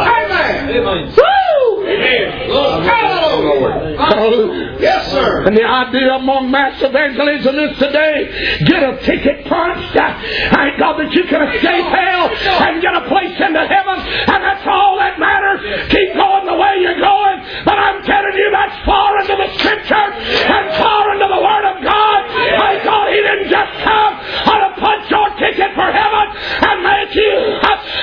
[0.05, 0.71] Amen.
[0.71, 1.15] Amen.
[1.17, 3.14] Woo!
[3.45, 4.81] Lord.
[4.81, 5.45] Yes, sir.
[5.47, 9.95] And the idea among mass evangelism is today get a ticket punched.
[9.95, 13.97] Thank God that you can escape hell and get a place into heaven.
[14.01, 15.61] And that's all that matters.
[15.91, 17.39] Keep going the way you're going.
[17.65, 21.77] But I'm telling you, that's far into the scripture and far into the Word of
[21.85, 22.21] God.
[22.33, 24.13] Thank God He didn't just come
[24.49, 27.35] on a punch your ticket for heaven and make you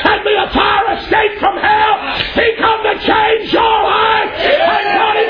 [0.06, 1.96] and be a fire escape from hell.
[2.38, 4.30] He come to change your life.
[4.38, 5.26] Thank God He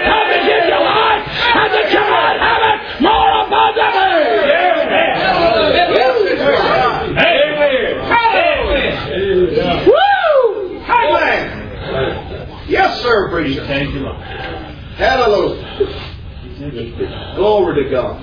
[1.89, 4.51] Come on, have it more abundantly.
[4.51, 5.17] Amen.
[7.17, 7.41] Amen.
[9.11, 9.87] Amen.
[9.87, 10.79] Woo!
[10.87, 12.61] Amen.
[12.67, 13.65] Yes, sir, preacher.
[13.65, 14.21] Thank you, Lord.
[14.21, 15.71] Hallelujah.
[17.35, 18.21] Glory to God.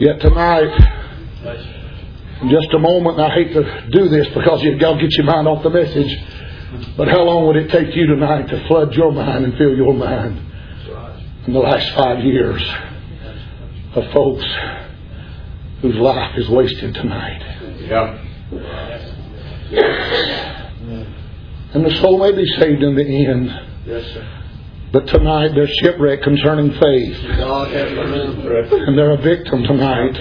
[0.00, 0.72] Yet tonight,
[2.50, 5.46] just a moment, I hate to do this because you've got to get your mind
[5.46, 6.10] off the message.
[6.96, 9.94] But how long would it take you tonight to flood your mind and fill your
[9.94, 10.40] mind
[11.46, 12.62] in the last five years
[13.94, 14.44] of folks
[15.80, 17.42] whose life is wasted tonight?
[17.80, 18.18] Yeah.
[21.74, 23.48] And the soul may be saved in the end.
[23.86, 24.38] Yes, sir.
[24.92, 27.16] But tonight they're shipwrecked concerning faith.
[27.38, 28.76] God have mercy.
[28.76, 30.14] And they're a victim tonight.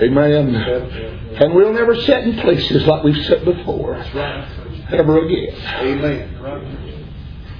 [0.00, 0.54] Amen.
[0.54, 3.96] And we'll never sit in places like we've sat before.
[4.90, 5.54] Ever again.
[5.80, 6.34] Amen.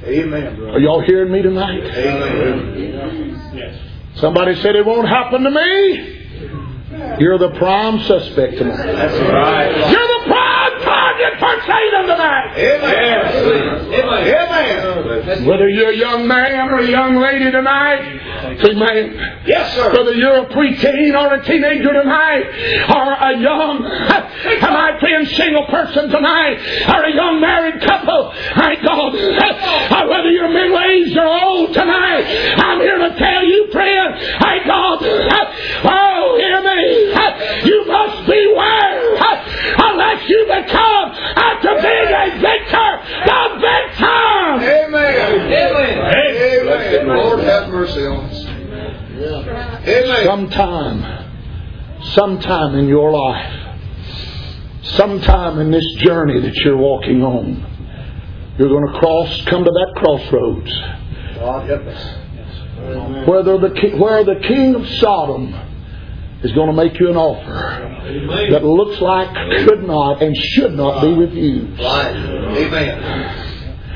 [0.04, 0.60] Amen.
[0.62, 1.82] Are y'all hearing me tonight?
[1.84, 3.34] Amen.
[4.16, 6.14] Somebody said it won't happen to me.
[7.20, 8.76] You're the prime suspect tonight.
[8.76, 9.90] That's right.
[9.90, 12.06] You're the prime target for Satan
[12.58, 13.94] Amen.
[13.94, 15.46] Amen.
[15.46, 18.02] Whether you're a young man or a young lady tonight,
[18.66, 19.44] amen.
[19.46, 19.92] Yes, sir.
[19.94, 22.44] Whether you're a preteen or a teenager tonight,
[22.90, 28.74] or a young, am I friend, single person tonight, or a young married couple, my
[28.82, 29.14] God,
[29.94, 32.26] or whether you're middle aged or old tonight,
[32.58, 34.98] I'm here to tell you, friend, my God,
[35.84, 39.18] oh, hear me, you must beware
[39.76, 42.90] unless you become, after being a victor,
[43.26, 44.62] the victim.
[44.62, 45.14] Amen.
[45.42, 45.78] Amen.
[46.64, 47.06] Amen.
[47.06, 48.46] Lord have mercy on us.
[49.88, 50.24] Amen.
[50.24, 51.30] Sometime,
[52.12, 53.52] sometime in your life,
[54.82, 57.64] sometime in this journey that you're walking on,
[58.58, 63.28] you're going to cross, come to that crossroads oh, God help us.
[63.28, 65.54] where the, ki- where the king of Sodom
[66.42, 67.98] is going to make you an offer
[68.50, 69.34] that looks like
[69.66, 71.66] could not and should not be with you.
[71.76, 72.14] Right.
[72.56, 73.44] Amen.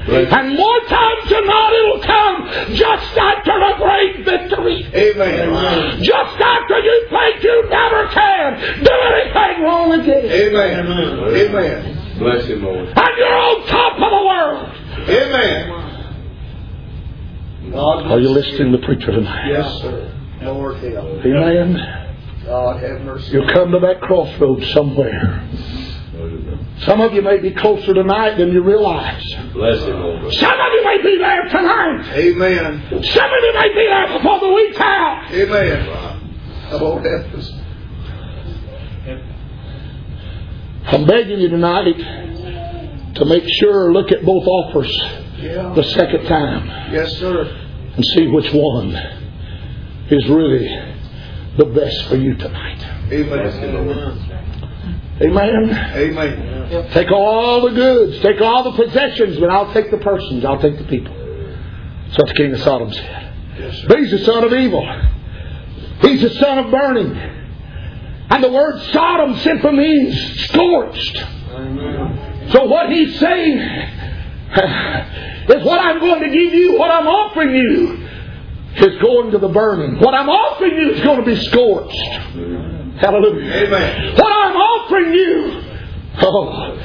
[0.05, 4.85] And more times than not, it'll come just after a great victory.
[4.93, 6.03] Amen.
[6.03, 10.25] Just after you think you never can do anything wrong again.
[10.27, 10.87] Amen.
[11.37, 12.19] Amen.
[12.19, 12.89] Bless him, Lord.
[12.89, 14.73] And you're on top of the world.
[15.09, 15.83] Amen.
[17.71, 19.49] God Are you listening to the preacher tonight?
[19.49, 20.13] Yes, sir.
[20.43, 21.25] Lord help.
[21.25, 22.02] Amen.
[22.47, 23.33] God have mercy.
[23.33, 25.49] You'll come to that crossroads somewhere.
[26.85, 29.23] Some of you may be closer tonight than you realize.
[29.53, 30.33] Bless him, Lord.
[30.35, 32.09] Some of you may be there tonight.
[32.15, 32.83] Amen.
[32.91, 35.29] Some of you may be there before the week's out.
[35.33, 35.87] Amen.
[36.81, 37.53] Lord help us.
[40.87, 41.97] I'm begging you tonight
[43.15, 44.91] to make sure, look at both offers
[45.41, 45.73] Yeah.
[45.75, 47.43] the second time Yes, sir.
[47.95, 48.95] and see which one
[50.11, 50.67] is really
[51.57, 52.83] the best for you tonight.
[53.13, 53.41] Amen.
[55.21, 55.71] Amen.
[55.71, 56.91] Amen.
[56.93, 60.79] Take all the goods, take all the possessions, but I'll take the persons, I'll take
[60.79, 61.15] the people.
[62.07, 63.35] That's what the king of Sodom said.
[63.59, 63.85] Yes.
[63.87, 64.83] But he's the son of evil.
[66.01, 67.15] He's the son of burning.
[68.31, 71.17] And the word Sodom simply means scorched.
[72.53, 73.59] So what he's saying
[75.49, 78.02] is what I'm going to give you, what I'm offering you,
[78.77, 79.99] is going to the burning.
[80.01, 81.99] What I'm offering you is going to be scorched.
[83.01, 83.67] Hallelujah.
[83.67, 84.15] Amen.
[84.15, 85.63] What I'm offering you,
[86.23, 86.79] oh,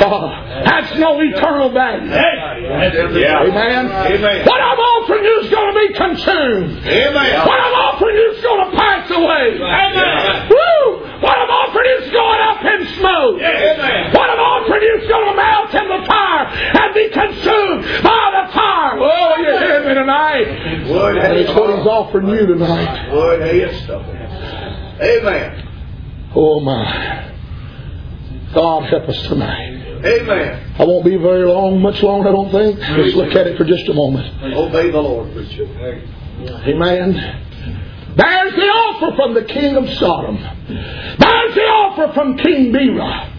[0.00, 0.28] oh,
[0.66, 2.10] has no eternal value.
[2.10, 3.42] Yeah.
[3.42, 3.86] Amen.
[3.90, 4.46] Amen.
[4.46, 6.86] What I'm offering you is going to be consumed.
[6.86, 7.46] Amen.
[7.46, 9.58] What I'm offering you is going to pass away.
[9.60, 10.48] Amen.
[10.50, 11.20] Woo!
[11.22, 13.40] What I'm offering you is going up in smoke.
[13.40, 14.12] Amen.
[14.12, 18.24] What I'm offering you is going to melt in the fire and be consumed by
[18.34, 18.98] the fire.
[18.98, 19.51] Oh, me
[20.32, 21.24] tonight?
[21.24, 23.12] And it's what he's offering you tonight.
[23.12, 23.42] Would.
[25.00, 25.68] Amen.
[26.34, 27.30] Oh my.
[28.54, 29.78] God help us tonight.
[30.04, 30.74] Amen.
[30.78, 32.78] I won't be very long, much long, I don't think.
[32.80, 34.42] Let's look at it for just a moment.
[34.54, 35.64] Obey the Lord, preacher.
[36.66, 37.12] Amen.
[38.16, 40.36] There's the offer from the king of Sodom.
[40.36, 43.32] There's the offer from King Bera.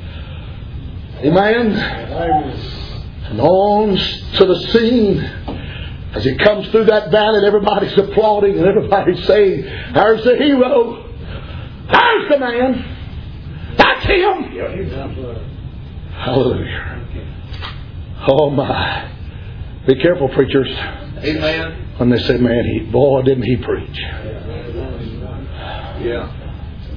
[1.23, 1.73] Amen.
[1.73, 5.42] And on to the scene.
[6.13, 11.09] As he comes through that valley, and everybody's applauding and everybody's saying, There's the hero.
[11.91, 13.75] There's the man.
[13.77, 14.43] That's him.
[16.13, 17.07] Hallelujah.
[18.27, 19.11] Oh my.
[19.87, 21.89] Be careful, preachers, Amen.
[21.97, 23.99] when they say, Man, he boy, didn't he preach.
[25.99, 26.31] Yeah.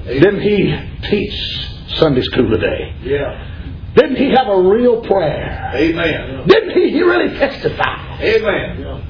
[0.05, 0.73] Didn't he
[1.09, 2.95] teach Sunday school today?
[3.03, 3.55] Yeah.
[3.95, 5.71] Didn't he have a real prayer?
[5.73, 6.47] Amen.
[6.47, 8.19] Didn't he, he really testify?
[8.21, 9.06] Amen.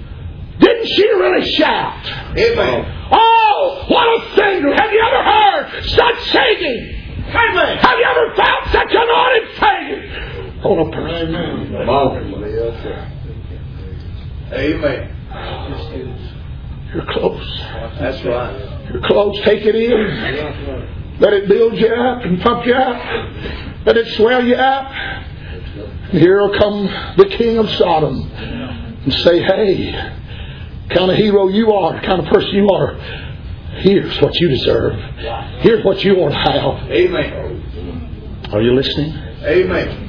[0.60, 2.05] Didn't she really shout?
[2.38, 3.08] Amen.
[3.12, 4.74] Oh, what a singer!
[4.76, 6.93] Have you ever heard such singing?
[7.30, 7.78] Amen.
[7.78, 11.76] Have you ever felt such anointed singing on a person?
[14.53, 15.16] Amen.
[16.93, 17.60] You're close.
[17.99, 18.89] That's right.
[18.91, 19.39] You're close.
[19.43, 21.18] Take it in.
[21.20, 23.86] Let it build you up and pump you up.
[23.86, 24.88] Let it swell you up.
[24.89, 26.86] And here will come
[27.18, 29.91] the king of Sodom and say, Hey,
[30.90, 32.94] kind of hero you are, kind of person you are.
[33.82, 34.94] Here's what you deserve.
[35.62, 36.90] Here's what you want to have.
[36.92, 38.44] Amen.
[38.52, 39.14] Are you listening?
[39.44, 40.04] Amen.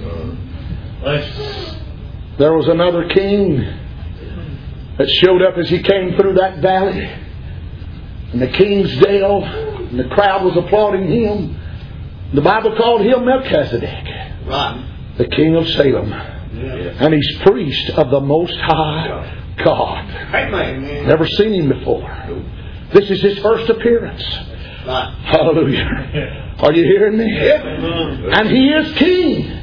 [2.39, 3.59] There was another king
[4.97, 7.05] that showed up as he came through that valley.
[8.33, 11.57] And the king's dale, and the crowd was applauding him.
[12.35, 14.05] The Bible called him Melchizedek,
[14.47, 14.85] Right.
[15.17, 16.13] the king of Salem.
[16.13, 20.05] And he's priest of the Most High God.
[20.35, 21.07] Amen.
[21.07, 22.11] Never seen him before.
[22.93, 24.23] This is his first appearance.
[25.25, 26.55] Hallelujah.
[26.61, 27.31] Are you hearing me?
[28.33, 29.55] And he is king.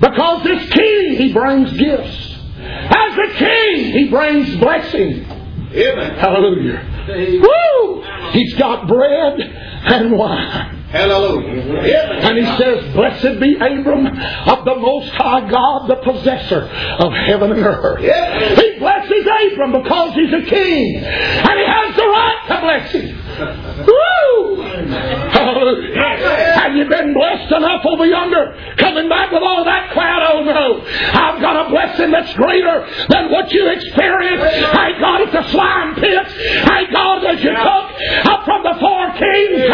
[0.00, 2.38] Because this king, he brings gifts.
[2.58, 5.24] As a king, he brings blessing.
[6.18, 6.82] Hallelujah.
[7.40, 8.02] Woo!
[8.32, 10.73] He's got bread and wine.
[10.94, 11.82] Hallelujah.
[12.22, 17.50] And he says, Blessed be Abram of the Most High God, the possessor of heaven
[17.50, 18.00] and earth.
[18.00, 21.02] He blesses Abram because he's a king.
[21.02, 23.24] And he has the right to bless him.
[23.90, 24.62] Woo!
[25.34, 25.98] Hallelujah.
[26.54, 28.54] Have you been blessed enough over yonder?
[28.78, 30.22] Coming back with all that crowd?
[30.30, 30.86] Oh no.
[30.86, 34.46] I've got a blessing that's greater than what you experienced.
[34.46, 36.30] I got at the slime pits.
[36.70, 39.64] I got as you took up from the four kings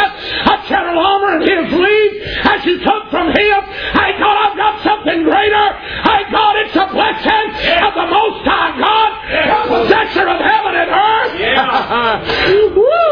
[0.49, 0.67] of
[1.11, 2.23] Chedorlaomer and his league.
[2.45, 3.61] As you took from him,
[3.95, 5.67] I got I've got something greater.
[6.05, 7.47] I got it's a blessing
[7.83, 11.33] of the Most High God, the possessor of heaven and earth.
[11.41, 12.75] Yeah.
[12.77, 13.11] Woo!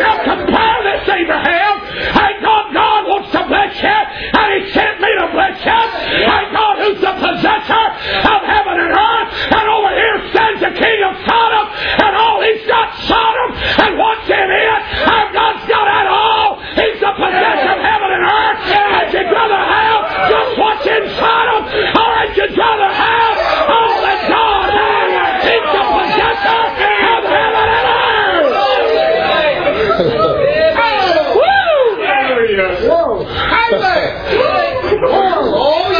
[0.00, 1.74] Now compare this, Abraham.
[2.16, 5.80] I God, God wants to bless you, and He sent me to bless you.
[6.26, 7.84] I God, who's the possessor
[8.24, 11.66] of heaven and earth, and over here stands the King of Sodom,
[12.04, 14.80] and all he's got Sodom, and what's in it?
[15.06, 16.60] I've God's got it all.
[16.74, 18.60] He's the possessor of heaven and earth.
[18.70, 23.36] And you'd rather have just what's in Sodom, or would you rather have
[23.70, 25.42] all that God has?
[25.44, 28.50] He's the possessor of heaven and earth.
[31.36, 31.84] Woo!
[35.52, 35.90] Oh,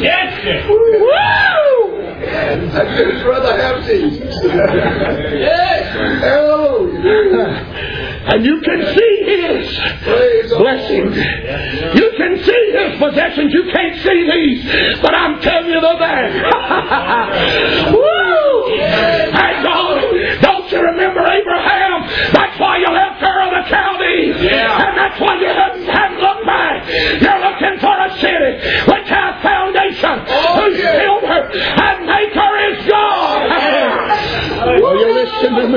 [0.00, 0.30] yes.
[0.68, 0.88] Woo!
[2.98, 4.34] I'd just rather have Jesus.
[4.44, 5.94] yes.
[6.22, 7.74] Hallelujah.
[8.30, 11.04] And you can see His Praise the blessing.
[11.06, 11.96] Lord.
[11.96, 13.52] You can see His possessions.
[13.54, 15.57] You can't see these, but I'm telling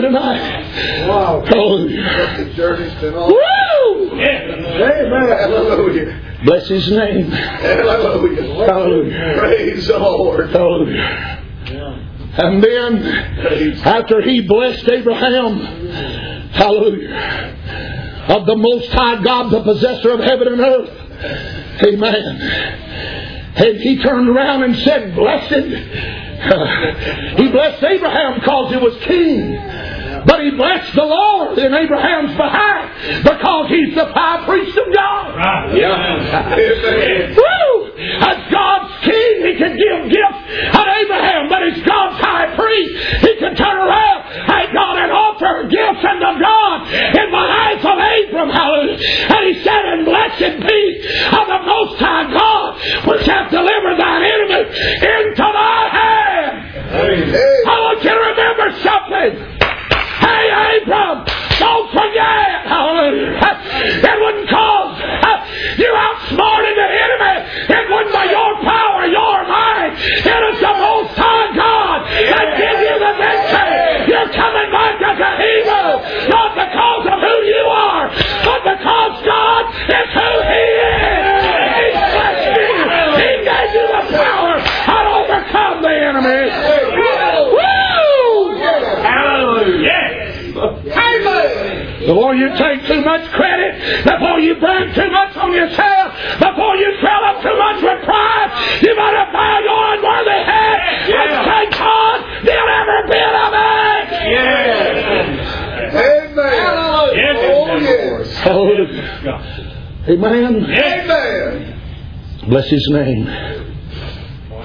[0.01, 1.07] listen to me tonight?
[1.07, 1.43] Wow.
[1.45, 2.45] Hallelujah.
[2.45, 3.13] The journey's been.
[3.13, 4.11] Woo!
[4.13, 4.63] Amen.
[5.27, 6.39] Hallelujah.
[6.45, 7.29] Bless his name.
[7.29, 8.65] Hallelujah.
[8.65, 9.35] Hallelujah.
[9.39, 10.49] Praise the Lord.
[10.49, 11.37] Hallelujah.
[12.33, 13.05] And then,
[13.85, 15.59] after he blessed Abraham,
[16.51, 22.41] hallelujah, of the Most High God, the possessor of heaven and earth, amen.
[23.53, 25.51] And he turned around and said, Blessed.
[27.37, 29.53] he blessed Abraham because he was king.
[30.25, 35.35] But he blessed the Lord in Abraham's behalf because he's the high priest of God.
[35.35, 35.73] Right,
[36.53, 37.35] Amen.
[37.35, 37.91] Woo!
[38.21, 40.41] As God's king, he can give gifts
[40.73, 42.91] to Abraham, but as God's high priest,
[43.21, 47.97] he can turn around, hey God, and offer gifts unto God in the behalf of
[47.97, 48.97] Abram, hallelujah.
[48.97, 50.81] And he said, and blessed be
[51.29, 56.71] of the Most High God, which hath delivered thine enemy into thy hand.
[56.91, 57.63] Hey.
[57.67, 59.50] I want you to remember something.
[60.71, 61.27] Hey, Abram,
[61.59, 62.63] don't forget.
[62.71, 63.43] Hallelujah.
[63.43, 64.95] It wouldn't cause
[65.83, 67.35] you outsmarted the enemy.
[67.75, 69.99] It wasn't by your power, your might.
[69.99, 74.15] It is the Most High God that give you the victory.
[74.15, 75.83] You're coming back as a hero,
[76.31, 78.07] not because of who you are,
[78.47, 81.35] but because God is who He is.
[81.67, 82.71] He blessed you.
[83.19, 86.47] He gave you the power to overcome the enemy.
[87.59, 87.71] Woo!
[92.11, 96.91] Before you take too much credit, before you brag too much on yourself, before you
[96.99, 98.51] fill up too much with pride,
[98.83, 104.11] you better bow your unworthy head and say, God, did every bit of it.
[105.95, 106.51] Amen.
[106.75, 107.15] Oh,
[107.79, 108.37] yes.
[108.39, 109.39] Hallelujah.
[110.09, 110.65] Amen.
[110.65, 111.79] Amen.
[112.49, 113.25] Bless his name.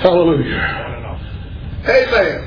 [0.01, 1.20] Hallelujah.
[1.86, 2.42] Amen.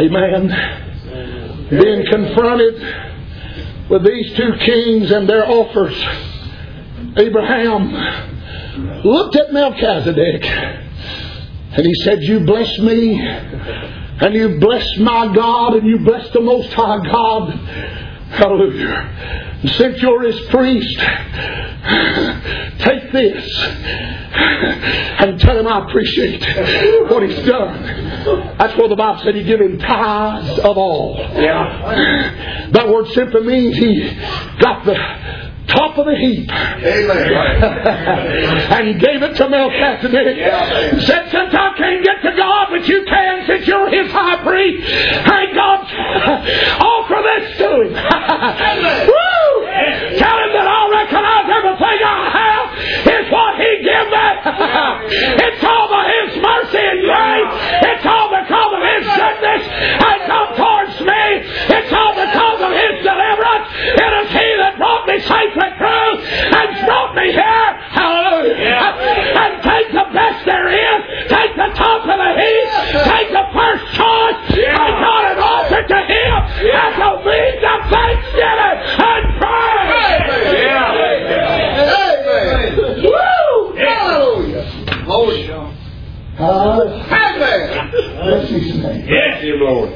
[0.00, 0.77] Amen.
[2.38, 5.92] Confronted with these two kings and their offers,
[7.16, 7.92] Abraham
[9.04, 15.86] looked at Melchizedek and he said, You bless me and you bless my God and
[15.88, 17.54] you bless the Most High God.
[18.30, 19.58] Hallelujah.
[19.62, 20.96] And since you're his priest,
[22.78, 23.52] take this
[25.18, 26.40] and tell him I appreciate
[27.10, 28.56] what he's done.
[28.58, 31.16] That's what the Bible said he gave him tithes of all.
[31.34, 32.70] Yeah.
[32.72, 34.14] That word simply means he
[34.60, 34.94] got the
[35.68, 37.32] top of the heap Amen.
[38.72, 40.36] and gave it to Melchizedek.
[40.38, 40.98] Yeah.
[41.00, 44.86] Said, since I can't get to God, but you can since you're his high priest.
[44.88, 45.84] Hey, God,
[46.80, 47.92] offer this to him.
[49.08, 49.57] Woo!
[50.18, 52.66] Tell him that I recognize everything I have
[53.18, 54.28] is what he gave me.
[55.48, 57.52] it's all by his mercy and grace.
[57.92, 61.24] It's all because of his goodness and come towards me.
[61.78, 63.66] It's all because of his deliverance.
[63.78, 67.70] It is he that brought me safely through and brought me here.
[67.94, 68.98] Hallelujah.
[69.38, 71.00] And take the best there is.
[71.28, 72.68] Take the top of the heap.
[73.06, 74.38] Take the first choice.
[74.58, 76.34] And God and offer it to him
[76.68, 79.68] as a means of thanksgiving and praise.
[81.78, 82.76] Amen.
[83.04, 83.76] Woo!
[83.76, 84.64] Hallelujah.
[85.04, 85.46] Holy.
[86.36, 87.04] Hallelujah.
[87.10, 87.90] Amen.
[87.90, 89.06] Bless his name.
[89.08, 89.90] Yes, dear Lord.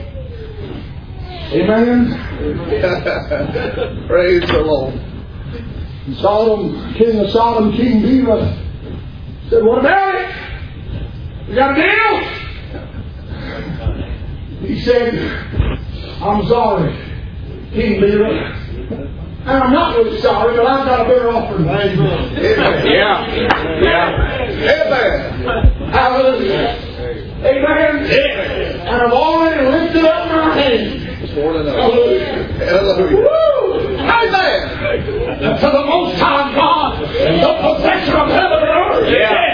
[1.53, 1.99] Amen.
[4.07, 4.95] Praise the Lord.
[4.95, 8.59] And Sodom, king of Sodom, King Bela,
[9.49, 10.29] said, What about it?
[11.49, 12.21] You got a deal?
[14.69, 15.15] He said,
[16.21, 16.93] I'm sorry,
[17.73, 18.29] King Bela.
[19.43, 21.69] And I'm not really sorry, but I've got a better offering.
[21.69, 22.35] Amen.
[22.87, 23.27] Yeah.
[23.83, 24.13] Yeah.
[24.85, 25.91] Amen.
[25.91, 26.79] Hallelujah.
[27.45, 28.07] Amen.
[28.87, 31.35] And I've already lifted up my hand.
[31.35, 31.55] More.
[31.57, 32.32] Uh, Hallelujah.
[32.59, 33.17] Hallelujah.
[33.17, 33.97] Woo!
[33.99, 35.59] Amen.
[35.59, 39.09] to the Most High God, the possessor of heaven and earth.
[39.13, 39.52] Yeah.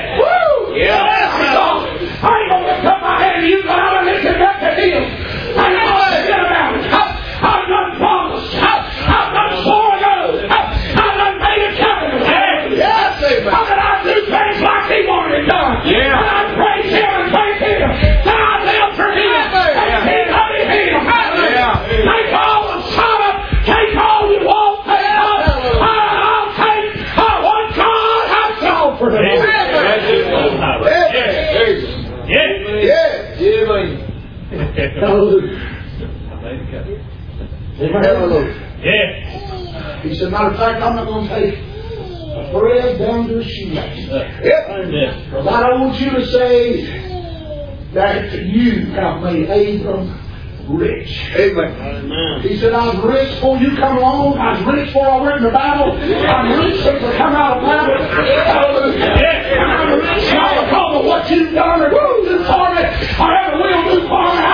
[40.30, 40.32] Yeah.
[40.32, 43.44] He said, matter of fact, I'm not going to take a thread down to a
[43.44, 44.08] shoelace.
[44.44, 44.68] Yep.
[45.26, 46.86] Because I don't want you to say
[47.94, 50.14] that you have made Abram
[50.68, 51.10] rich.
[51.34, 52.42] Amen.
[52.42, 54.36] He said, I was rich before you come along.
[54.38, 55.92] I was rich before I went in the battle.
[55.96, 57.96] I'm rich since I come out of battle.
[57.96, 59.04] Hallelujah.
[59.58, 62.82] I'm rich not because of what you've done or will do for me
[63.16, 64.44] or ever will do for me.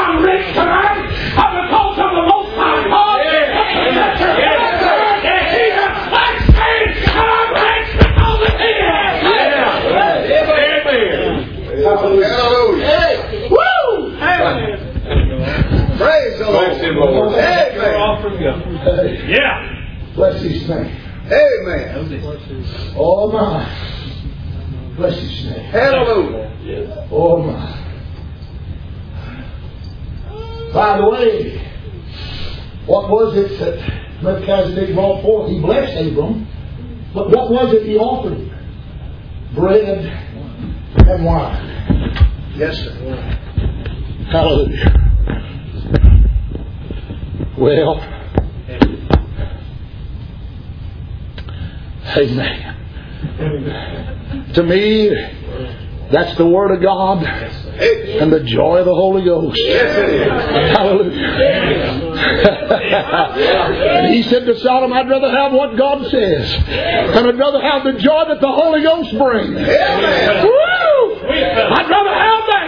[19.27, 20.12] Yeah.
[20.14, 21.01] Bless His name.
[21.27, 22.95] Amen.
[22.97, 24.95] Oh my.
[24.97, 25.64] Bless His name.
[25.70, 27.09] Hallelujah.
[27.11, 27.81] Oh my.
[30.72, 31.70] By the way,
[32.87, 35.51] what was it that Melchizedek brought forth?
[35.51, 36.47] He blessed Abram,
[37.14, 38.51] but what was it he offered?
[39.55, 39.99] Bread
[41.07, 41.70] and wine.
[42.57, 42.93] Yes, sir.
[44.31, 45.01] Hallelujah.
[47.57, 48.01] Well,
[52.17, 52.71] amen.
[54.55, 55.11] To me,
[56.11, 59.59] that's the Word of God and the joy of the Holy Ghost.
[59.59, 60.29] Yes, it is.
[60.77, 61.33] Hallelujah.
[64.12, 67.95] he said to Sodom, I'd rather have what God says, and I'd rather have the
[68.01, 69.57] joy that the Holy Ghost brings.
[69.57, 69.65] Woo!
[71.27, 72.65] I'd rather have that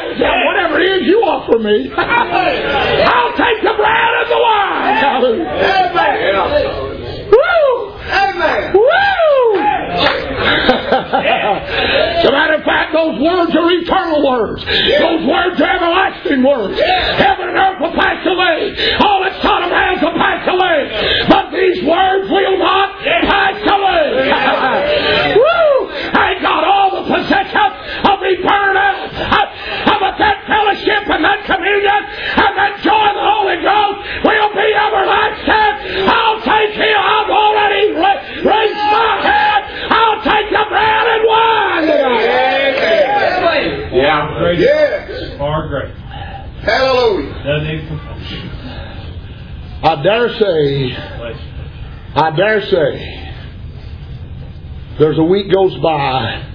[0.46, 1.92] whatever it is you offer me.
[1.96, 4.96] I'll take the bread and the wine.
[4.96, 5.46] Hallelujah.
[5.86, 7.30] Amen.
[7.30, 7.92] Woo!
[8.10, 8.72] Amen.
[8.74, 9.35] Woo!
[10.46, 14.64] As a matter of fact, those words are eternal words.
[14.64, 16.78] Those words are everlasting words.
[16.80, 18.74] Heaven and earth will pass away.
[19.00, 21.26] All that Sodom has will pass away.
[21.28, 24.30] But these words will not pass away.
[25.42, 25.90] Woo!
[26.14, 27.46] I got all the possession
[45.56, 45.94] are great.
[46.62, 47.44] Hallelujah.
[47.44, 48.50] Doesn't even complain.
[49.82, 50.96] I dare say,
[52.14, 53.32] I dare say,
[55.00, 56.48] there's a week goes by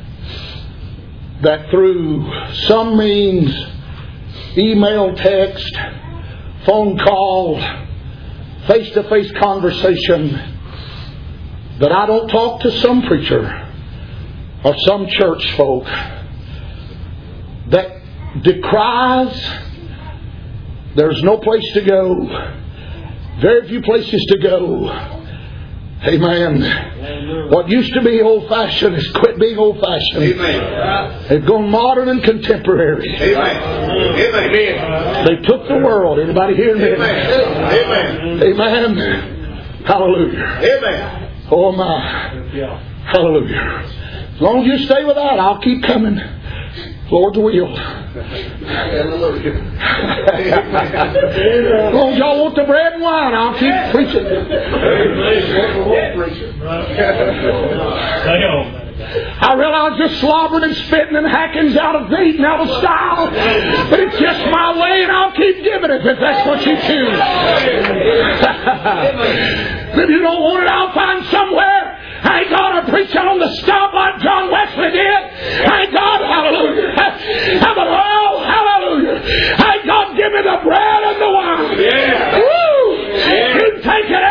[1.42, 2.32] that through
[2.68, 3.54] some means,
[4.58, 5.76] email, text,
[6.66, 7.60] phone call,
[8.68, 10.32] face to face conversation,
[11.82, 13.70] that I don't talk to some preacher
[14.64, 15.84] or some church folk
[17.68, 18.02] that
[18.44, 19.50] decries
[20.96, 22.61] there's no place to go,
[23.42, 24.90] very few places to go.
[26.04, 27.50] Amen.
[27.52, 30.24] What used to be old fashioned has quit being old fashioned.
[30.24, 31.28] Amen.
[31.30, 33.08] They've gone modern and contemporary.
[33.16, 33.62] Amen.
[34.18, 35.26] Amen.
[35.26, 36.20] They took the world.
[36.20, 36.94] Anybody hear me?
[36.94, 38.44] Amen.
[38.44, 38.86] Amen.
[38.86, 39.84] Amen.
[39.86, 40.60] Hallelujah.
[40.64, 41.48] Amen.
[41.52, 42.50] Oh my.
[43.06, 43.86] Hallelujah.
[44.36, 46.18] As long as you stay with that, I'll keep coming.
[47.12, 47.78] Lord's will.
[47.78, 49.06] As
[51.94, 54.26] long y'all want the bread and wine, I'll keep preaching.
[59.42, 63.28] I realize you're slobbering and spitting and hacking's out of date and out of style,
[63.90, 67.20] but it's just my way and I'll keep giving it if that's what you choose.
[70.04, 71.98] if you don't want it, I'll find somewhere.
[72.24, 75.22] Thank God I'm preaching on the stump like John Wesley did.
[75.66, 76.94] Thank God, hallelujah.
[77.60, 79.58] How about, oh, hallelujah.
[79.58, 81.80] Thank God, give me the bread and the wine.
[81.82, 82.38] Yeah.
[82.38, 83.02] Woo!
[83.12, 84.24] You take it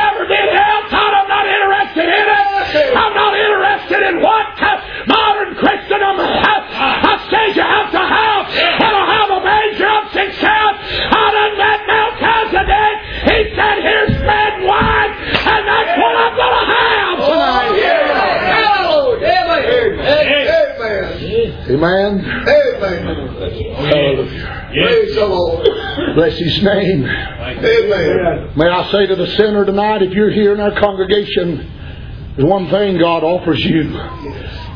[26.31, 27.05] Bless his name.
[27.05, 28.53] Amen.
[28.57, 32.71] May I say to the sinner tonight, if you're here in our congregation, there's one
[32.71, 33.91] thing God offers you.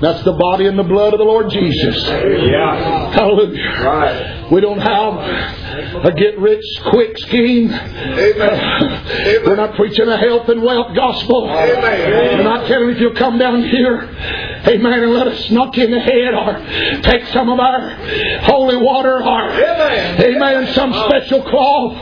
[0.00, 2.02] That's the body and the blood of the Lord Jesus.
[2.02, 3.12] Yeah.
[3.12, 3.84] Hallelujah.
[3.84, 4.50] Right.
[4.50, 7.70] We don't have a get rich quick scheme.
[7.70, 9.44] Amen.
[9.46, 11.48] We're not preaching a health and wealth gospel.
[11.48, 12.38] Amen.
[12.38, 14.02] We're not telling if you'll come down here,
[14.66, 17.96] amen, and let us knock you in the head or take some of our
[18.42, 20.20] holy water or, Amen.
[20.22, 21.96] amen, some special cloth,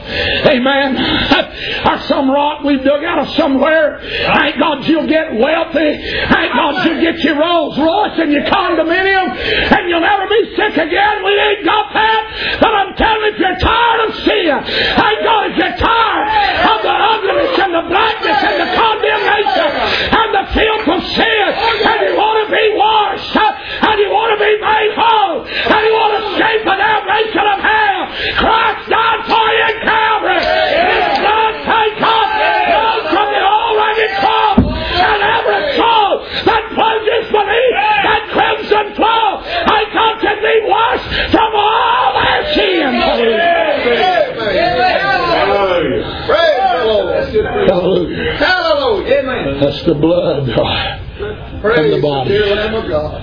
[0.46, 0.96] amen,
[1.86, 4.00] or some rock we've dug out of somewhere.
[4.02, 5.90] Thank God you'll get wealthy.
[6.30, 10.76] Thank God you'll get your Rolls Royce and your condominium and you'll never be sick
[10.76, 11.24] again.
[11.24, 12.58] We ain't got that.
[12.60, 14.54] But I'm telling you, if you're tired of sin,
[14.98, 16.26] thank God if you're tired
[16.68, 19.70] of the ugliness and the blackness and the condemnation
[20.12, 21.46] and the filth of sin,
[21.88, 25.92] and you want to be washed, and you want to be made whole, and you
[25.96, 28.00] want to escape the damnation of hell,
[28.36, 30.44] Christ died for you in Calvary.
[30.44, 36.12] His blood, thank God, flows from the already cross, and every soul
[36.44, 43.00] that plunges beneath that crimson flow, I God can be washed from all their sins.
[43.00, 43.72] Amen.
[46.26, 47.12] Praise the Lord.
[47.68, 48.36] Hallelujah.
[48.36, 49.18] Hallelujah.
[49.18, 49.60] Amen.
[49.60, 50.48] That's the blood.
[51.62, 52.30] Praise the body.
[52.30, 53.22] dear Lamb of God.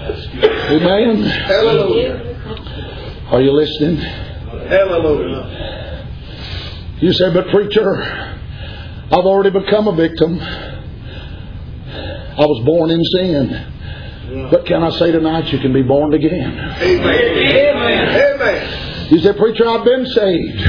[0.71, 1.23] Amen.
[1.23, 3.25] Hallelujah.
[3.31, 3.97] Are you listening?
[3.97, 6.05] Hallelujah.
[7.01, 8.01] You say, but preacher,
[9.11, 10.39] I've already become a victim.
[10.39, 14.47] I was born in sin.
[14.49, 16.57] But can I say tonight you can be born again?
[16.57, 18.15] Amen.
[18.15, 19.11] Amen.
[19.11, 20.61] You say, preacher, I've been saved.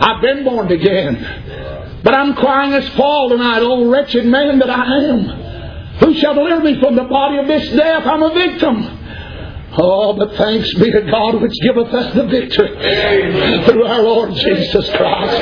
[0.00, 2.00] I've been born again.
[2.02, 5.45] But I'm crying as Paul tonight, oh wretched man that I am.
[6.00, 8.06] Who shall deliver me from the body of this death?
[8.06, 9.02] I'm a victim.
[9.78, 12.70] Oh, but thanks be to God which giveth us the victory
[13.66, 15.36] through our Lord Jesus Christ.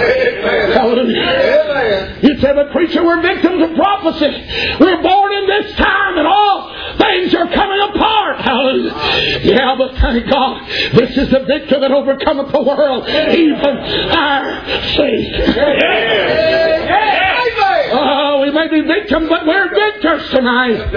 [0.74, 1.22] Hallelujah.
[1.22, 2.18] Amen.
[2.20, 4.26] You say, but preacher, we're victims of prophecy.
[4.80, 8.40] We're born in this time and all things are coming apart.
[8.40, 9.40] Hallelujah.
[9.44, 13.76] Yeah, but thank God, this is the victor that overcometh the world, even
[14.10, 14.64] our
[14.96, 15.56] faith.
[15.58, 17.43] Amen.
[17.96, 20.92] Oh, we may be victims, but we're victors tonight.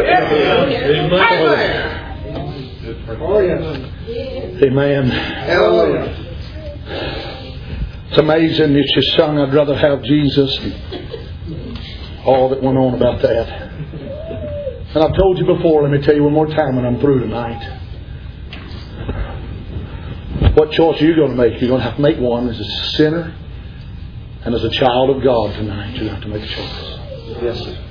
[4.64, 5.12] Amen.
[5.12, 6.24] Amen.
[8.10, 10.60] It's amazing that you sung, I'd rather have Jesus.
[12.26, 13.48] All that went on about that.
[14.96, 17.20] And I've told you before, let me tell you one more time when I'm through
[17.20, 17.62] tonight.
[20.56, 21.62] What choice are you going to make?
[21.62, 22.66] You're going to have to make one as a
[22.98, 23.36] sinner
[24.48, 27.00] and as a child of God tonight, you have to make a choice.
[27.42, 27.84] Yes, sir.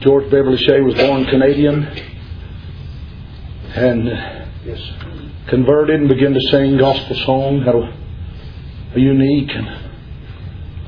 [0.00, 1.84] George Beverly Shea was born Canadian
[3.74, 4.08] and
[4.66, 4.78] yes.
[5.48, 7.64] converted and began to sing gospel songs.
[7.64, 7.96] Had a,
[8.94, 9.90] a unique and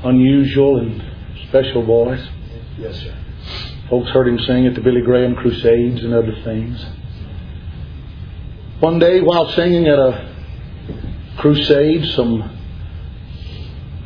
[0.03, 1.03] unusual and
[1.47, 2.23] special voice.
[2.81, 3.15] Yes, sir.
[3.91, 6.83] Folks heard him sing at the Billy Graham Crusades and other things.
[8.79, 10.35] One day, while singing at a
[11.37, 12.41] crusade, some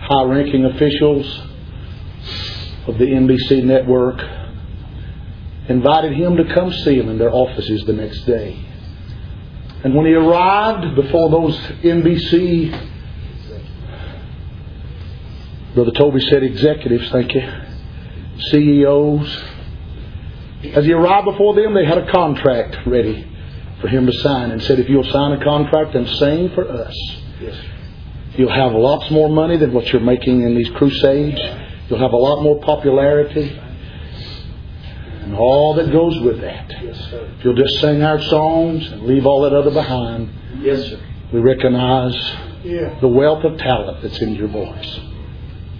[0.01, 1.25] high ranking officials
[2.87, 4.21] of the NBC network
[5.69, 8.59] invited him to come see them in their offices the next day.
[9.85, 12.89] And when he arrived before those NBC,
[15.75, 17.41] Brother Toby said executives, thank you,
[18.39, 19.43] CEOs,
[20.73, 23.27] as he arrived before them, they had a contract ready
[23.81, 26.95] for him to sign and said, if you'll sign a contract and sing for us,
[27.41, 27.55] Yes.
[28.37, 31.39] You'll have lots more money than what you're making in these crusades.
[31.89, 33.57] You'll have a lot more popularity.
[35.21, 36.69] And all that goes with that.
[36.83, 37.29] Yes, sir.
[37.39, 40.29] If you'll just sing our songs and leave all that other behind,
[40.59, 40.99] Yes, sir.
[41.31, 42.15] we recognize
[42.63, 42.95] Yeah.
[42.99, 44.99] the wealth of talent that's in your voice.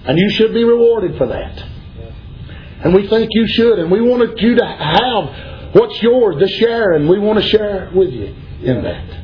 [0.05, 1.61] And you should be rewarded for that.
[2.85, 3.79] And we think you should.
[3.79, 6.93] And we wanted you to have what's yours to share.
[6.93, 9.23] And we want to share with you in that.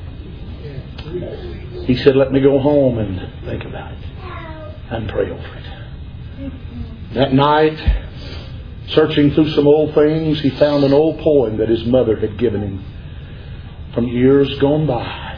[1.86, 4.00] He said, Let me go home and think about it
[4.90, 6.54] and pray over it.
[7.14, 7.78] That night,
[8.88, 12.64] searching through some old things, he found an old poem that his mother had given
[12.64, 12.84] him
[13.94, 15.38] from years gone by.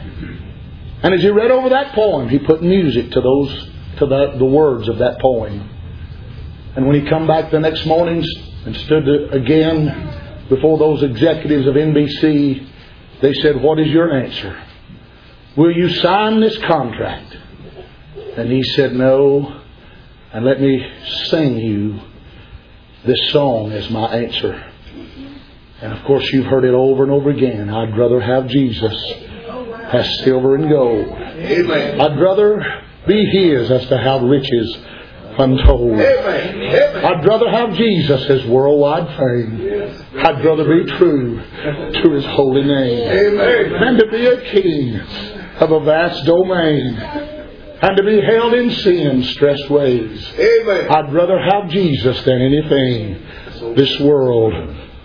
[1.02, 3.68] And as he read over that poem, he put music to those
[3.98, 5.68] to the, the words of that poem.
[6.76, 8.24] And when he come back the next morning
[8.66, 12.68] and stood again before those executives of NBC,
[13.20, 14.60] they said, What is your answer?
[15.56, 17.36] Will you sign this contract?
[18.36, 19.60] And he said, No.
[20.32, 20.84] And let me
[21.26, 22.00] sing you
[23.04, 24.72] this song as my answer.
[25.80, 27.70] And of course, you've heard it over and over again.
[27.70, 28.94] I'd rather have Jesus
[29.92, 31.06] as silver and gold.
[31.06, 32.00] Amen.
[32.00, 34.76] I'd rather be His as to have riches
[35.38, 35.92] untold.
[36.00, 36.56] Amen.
[36.62, 37.04] Amen.
[37.04, 40.18] I'd rather have Jesus as worldwide fame.
[40.18, 41.42] I'd rather be true
[42.02, 43.10] to His holy name.
[43.10, 43.74] Amen.
[43.74, 45.00] And to be a king
[45.60, 46.96] of a vast domain.
[47.82, 50.32] And to be held in sin's stressed ways.
[50.38, 53.22] I'd rather have Jesus than anything
[53.76, 54.54] this world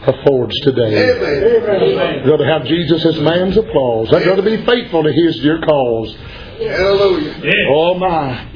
[0.01, 1.11] affords today.
[1.11, 2.21] Amen.
[2.21, 4.13] I'd rather have Jesus as man's applause.
[4.13, 6.15] I'd rather be faithful to His dear cause.
[6.59, 7.39] Hallelujah.
[7.43, 7.51] Yeah.
[7.69, 8.49] Oh my.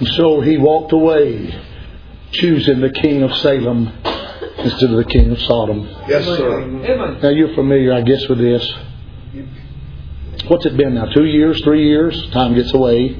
[0.00, 0.08] Yeah.
[0.08, 1.62] And so he walked away,
[2.32, 3.88] choosing the king of Salem
[4.58, 5.88] instead of the king of Sodom.
[6.08, 6.66] Yes, sir.
[7.22, 8.74] Now you're familiar, I guess, with this.
[10.48, 11.06] What's it been now?
[11.06, 12.30] Two years, three years?
[12.30, 13.16] Time gets away.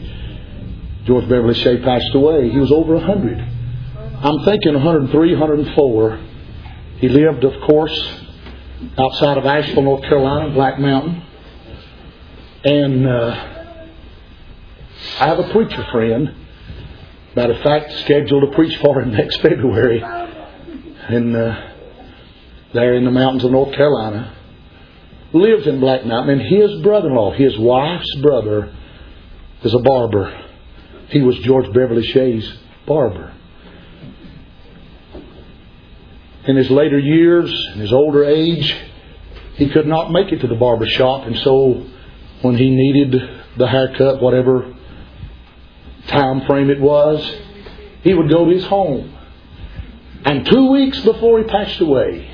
[1.07, 2.51] George Beverly Shea passed away.
[2.51, 3.39] He was over a hundred.
[3.39, 6.21] I'm thinking 103, 104.
[6.99, 8.15] He lived, of course,
[8.99, 11.23] outside of Asheville, North Carolina, Black Mountain.
[12.65, 13.67] And uh,
[15.21, 16.35] I have a preacher friend,
[17.37, 21.71] matter of fact, scheduled to preach for him next February, and uh,
[22.73, 24.33] there in the mountains of North Carolina.
[25.33, 28.75] Lives in Black Mountain, and his brother-in-law, his wife's brother,
[29.63, 30.45] is a barber.
[31.09, 32.51] He was George Beverly Shea's
[32.87, 33.35] barber.
[36.47, 38.75] In his later years, in his older age,
[39.57, 41.87] he could not make it to the barber shop, and so
[42.41, 43.21] when he needed
[43.59, 44.76] the haircut, whatever
[46.09, 47.21] time frame it was,
[48.03, 49.17] he would go to his home.
[50.25, 52.31] And two weeks before he passed away,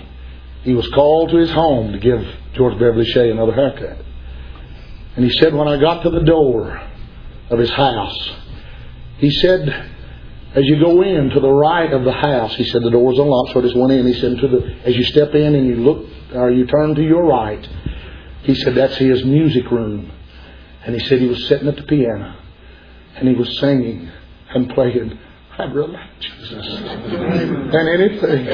[0.62, 4.04] he was called to his home to give George Beverly Shea another haircut.
[5.16, 6.80] And he said, when I got to the door
[7.50, 8.30] of his house,
[9.18, 9.68] he said,
[10.54, 13.18] as you go in to the right of the house, he said the door was
[13.18, 14.06] unlocked, so I just went in.
[14.06, 17.02] He said, to the, as you step in and you look, or you turn to
[17.02, 17.66] your right,
[18.42, 20.10] he said that's his music room.
[20.84, 22.36] And he said he was sitting at the piano
[23.16, 24.10] and he was singing
[24.54, 25.18] and playing.
[25.58, 28.46] I'd rather Jesus than anything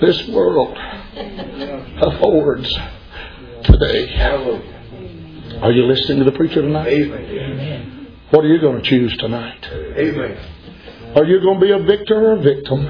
[0.00, 0.76] this world
[2.00, 2.74] affords
[3.64, 4.14] today.
[5.62, 6.88] Are you listening to the preacher tonight?
[6.88, 8.08] Amen.
[8.30, 9.64] What are you going to choose tonight?
[9.72, 10.36] Amen.
[11.14, 12.86] Are you going to be a victor or a victim?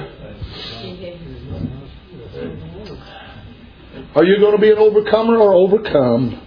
[4.14, 6.40] Are you going to be an overcomer or overcome?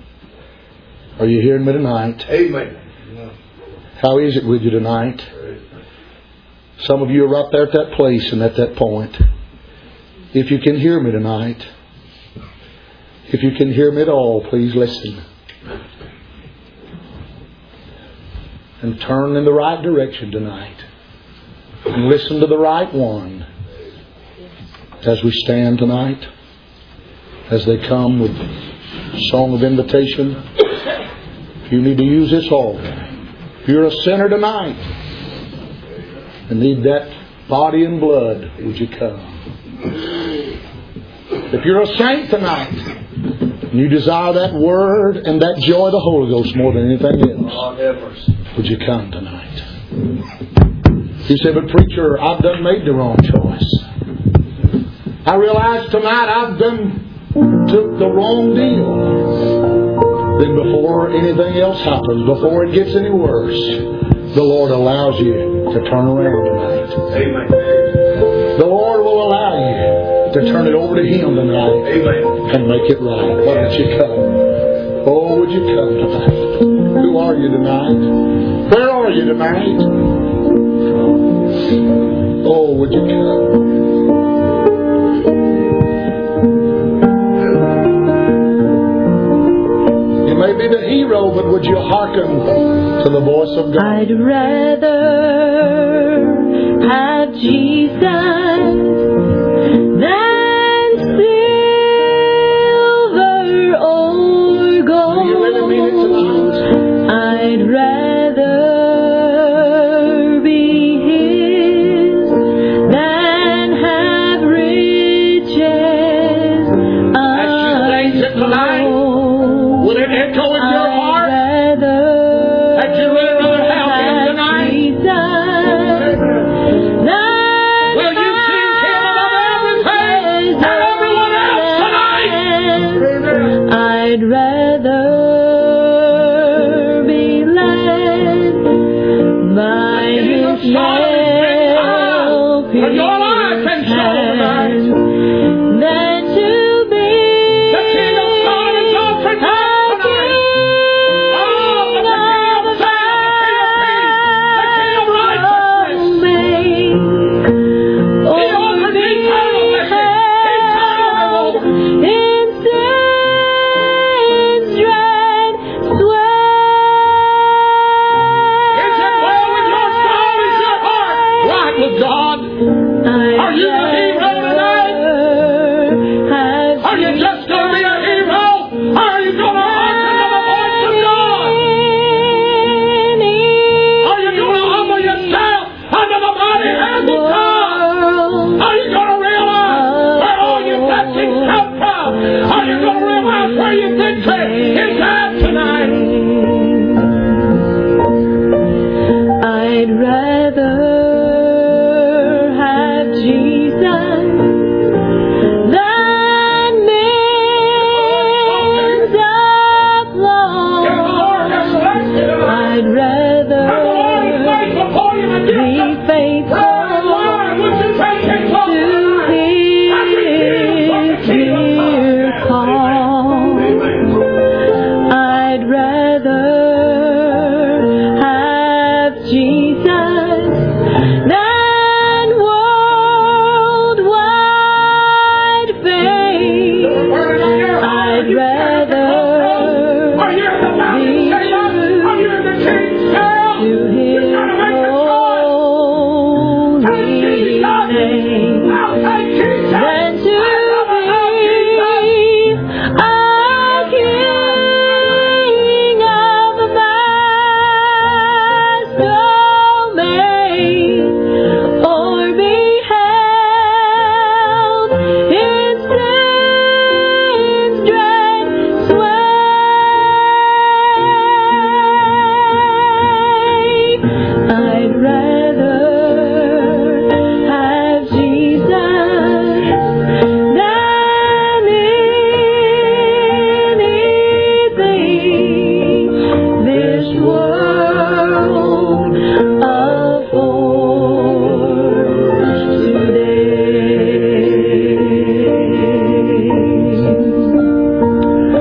[1.20, 2.26] Are you hearing me tonight?
[2.30, 2.78] Amen.
[4.02, 5.28] How is it with you tonight?
[6.82, 9.20] Some of you are right there at that place and at that point.
[10.36, 11.68] If you can hear me tonight,
[13.30, 15.26] if you can hear me at all, please listen.
[18.84, 20.78] And turn in the right direction tonight.
[21.84, 23.48] And listen to the right one
[25.02, 26.24] as we stand tonight,
[27.50, 28.36] as they come with
[29.32, 30.34] song of invitation.
[31.72, 32.80] You need to use this all.
[33.68, 34.78] You're a sinner tonight
[36.50, 37.14] and need that
[37.50, 39.20] body and blood, would you come?
[41.54, 46.00] If you're a saint tonight and you desire that word and that joy of the
[46.00, 49.62] Holy Ghost more than anything else, would you come tonight?
[51.30, 53.70] You say, but preacher, I've done made the wrong choice.
[55.26, 57.04] I realize tonight I've done
[57.68, 59.67] took the wrong deal
[60.40, 63.60] then before anything else happens, before it gets any worse,
[64.36, 65.34] the Lord allows you
[65.74, 67.50] to turn around tonight.
[68.60, 72.56] The Lord will allow you to turn it over to Him tonight Amen.
[72.56, 73.46] and make it right.
[73.46, 74.20] Why don't you come?
[75.10, 76.62] Oh, would you come tonight?
[77.02, 78.70] Who are you tonight?
[78.72, 79.80] Where are you tonight?
[82.50, 83.97] Oh, would you come?
[90.58, 92.28] be the hero, but would you hearken
[93.04, 93.84] to the voice of God?
[93.84, 94.98] I'd rather
[96.88, 98.02] have Jesus
[100.02, 100.37] than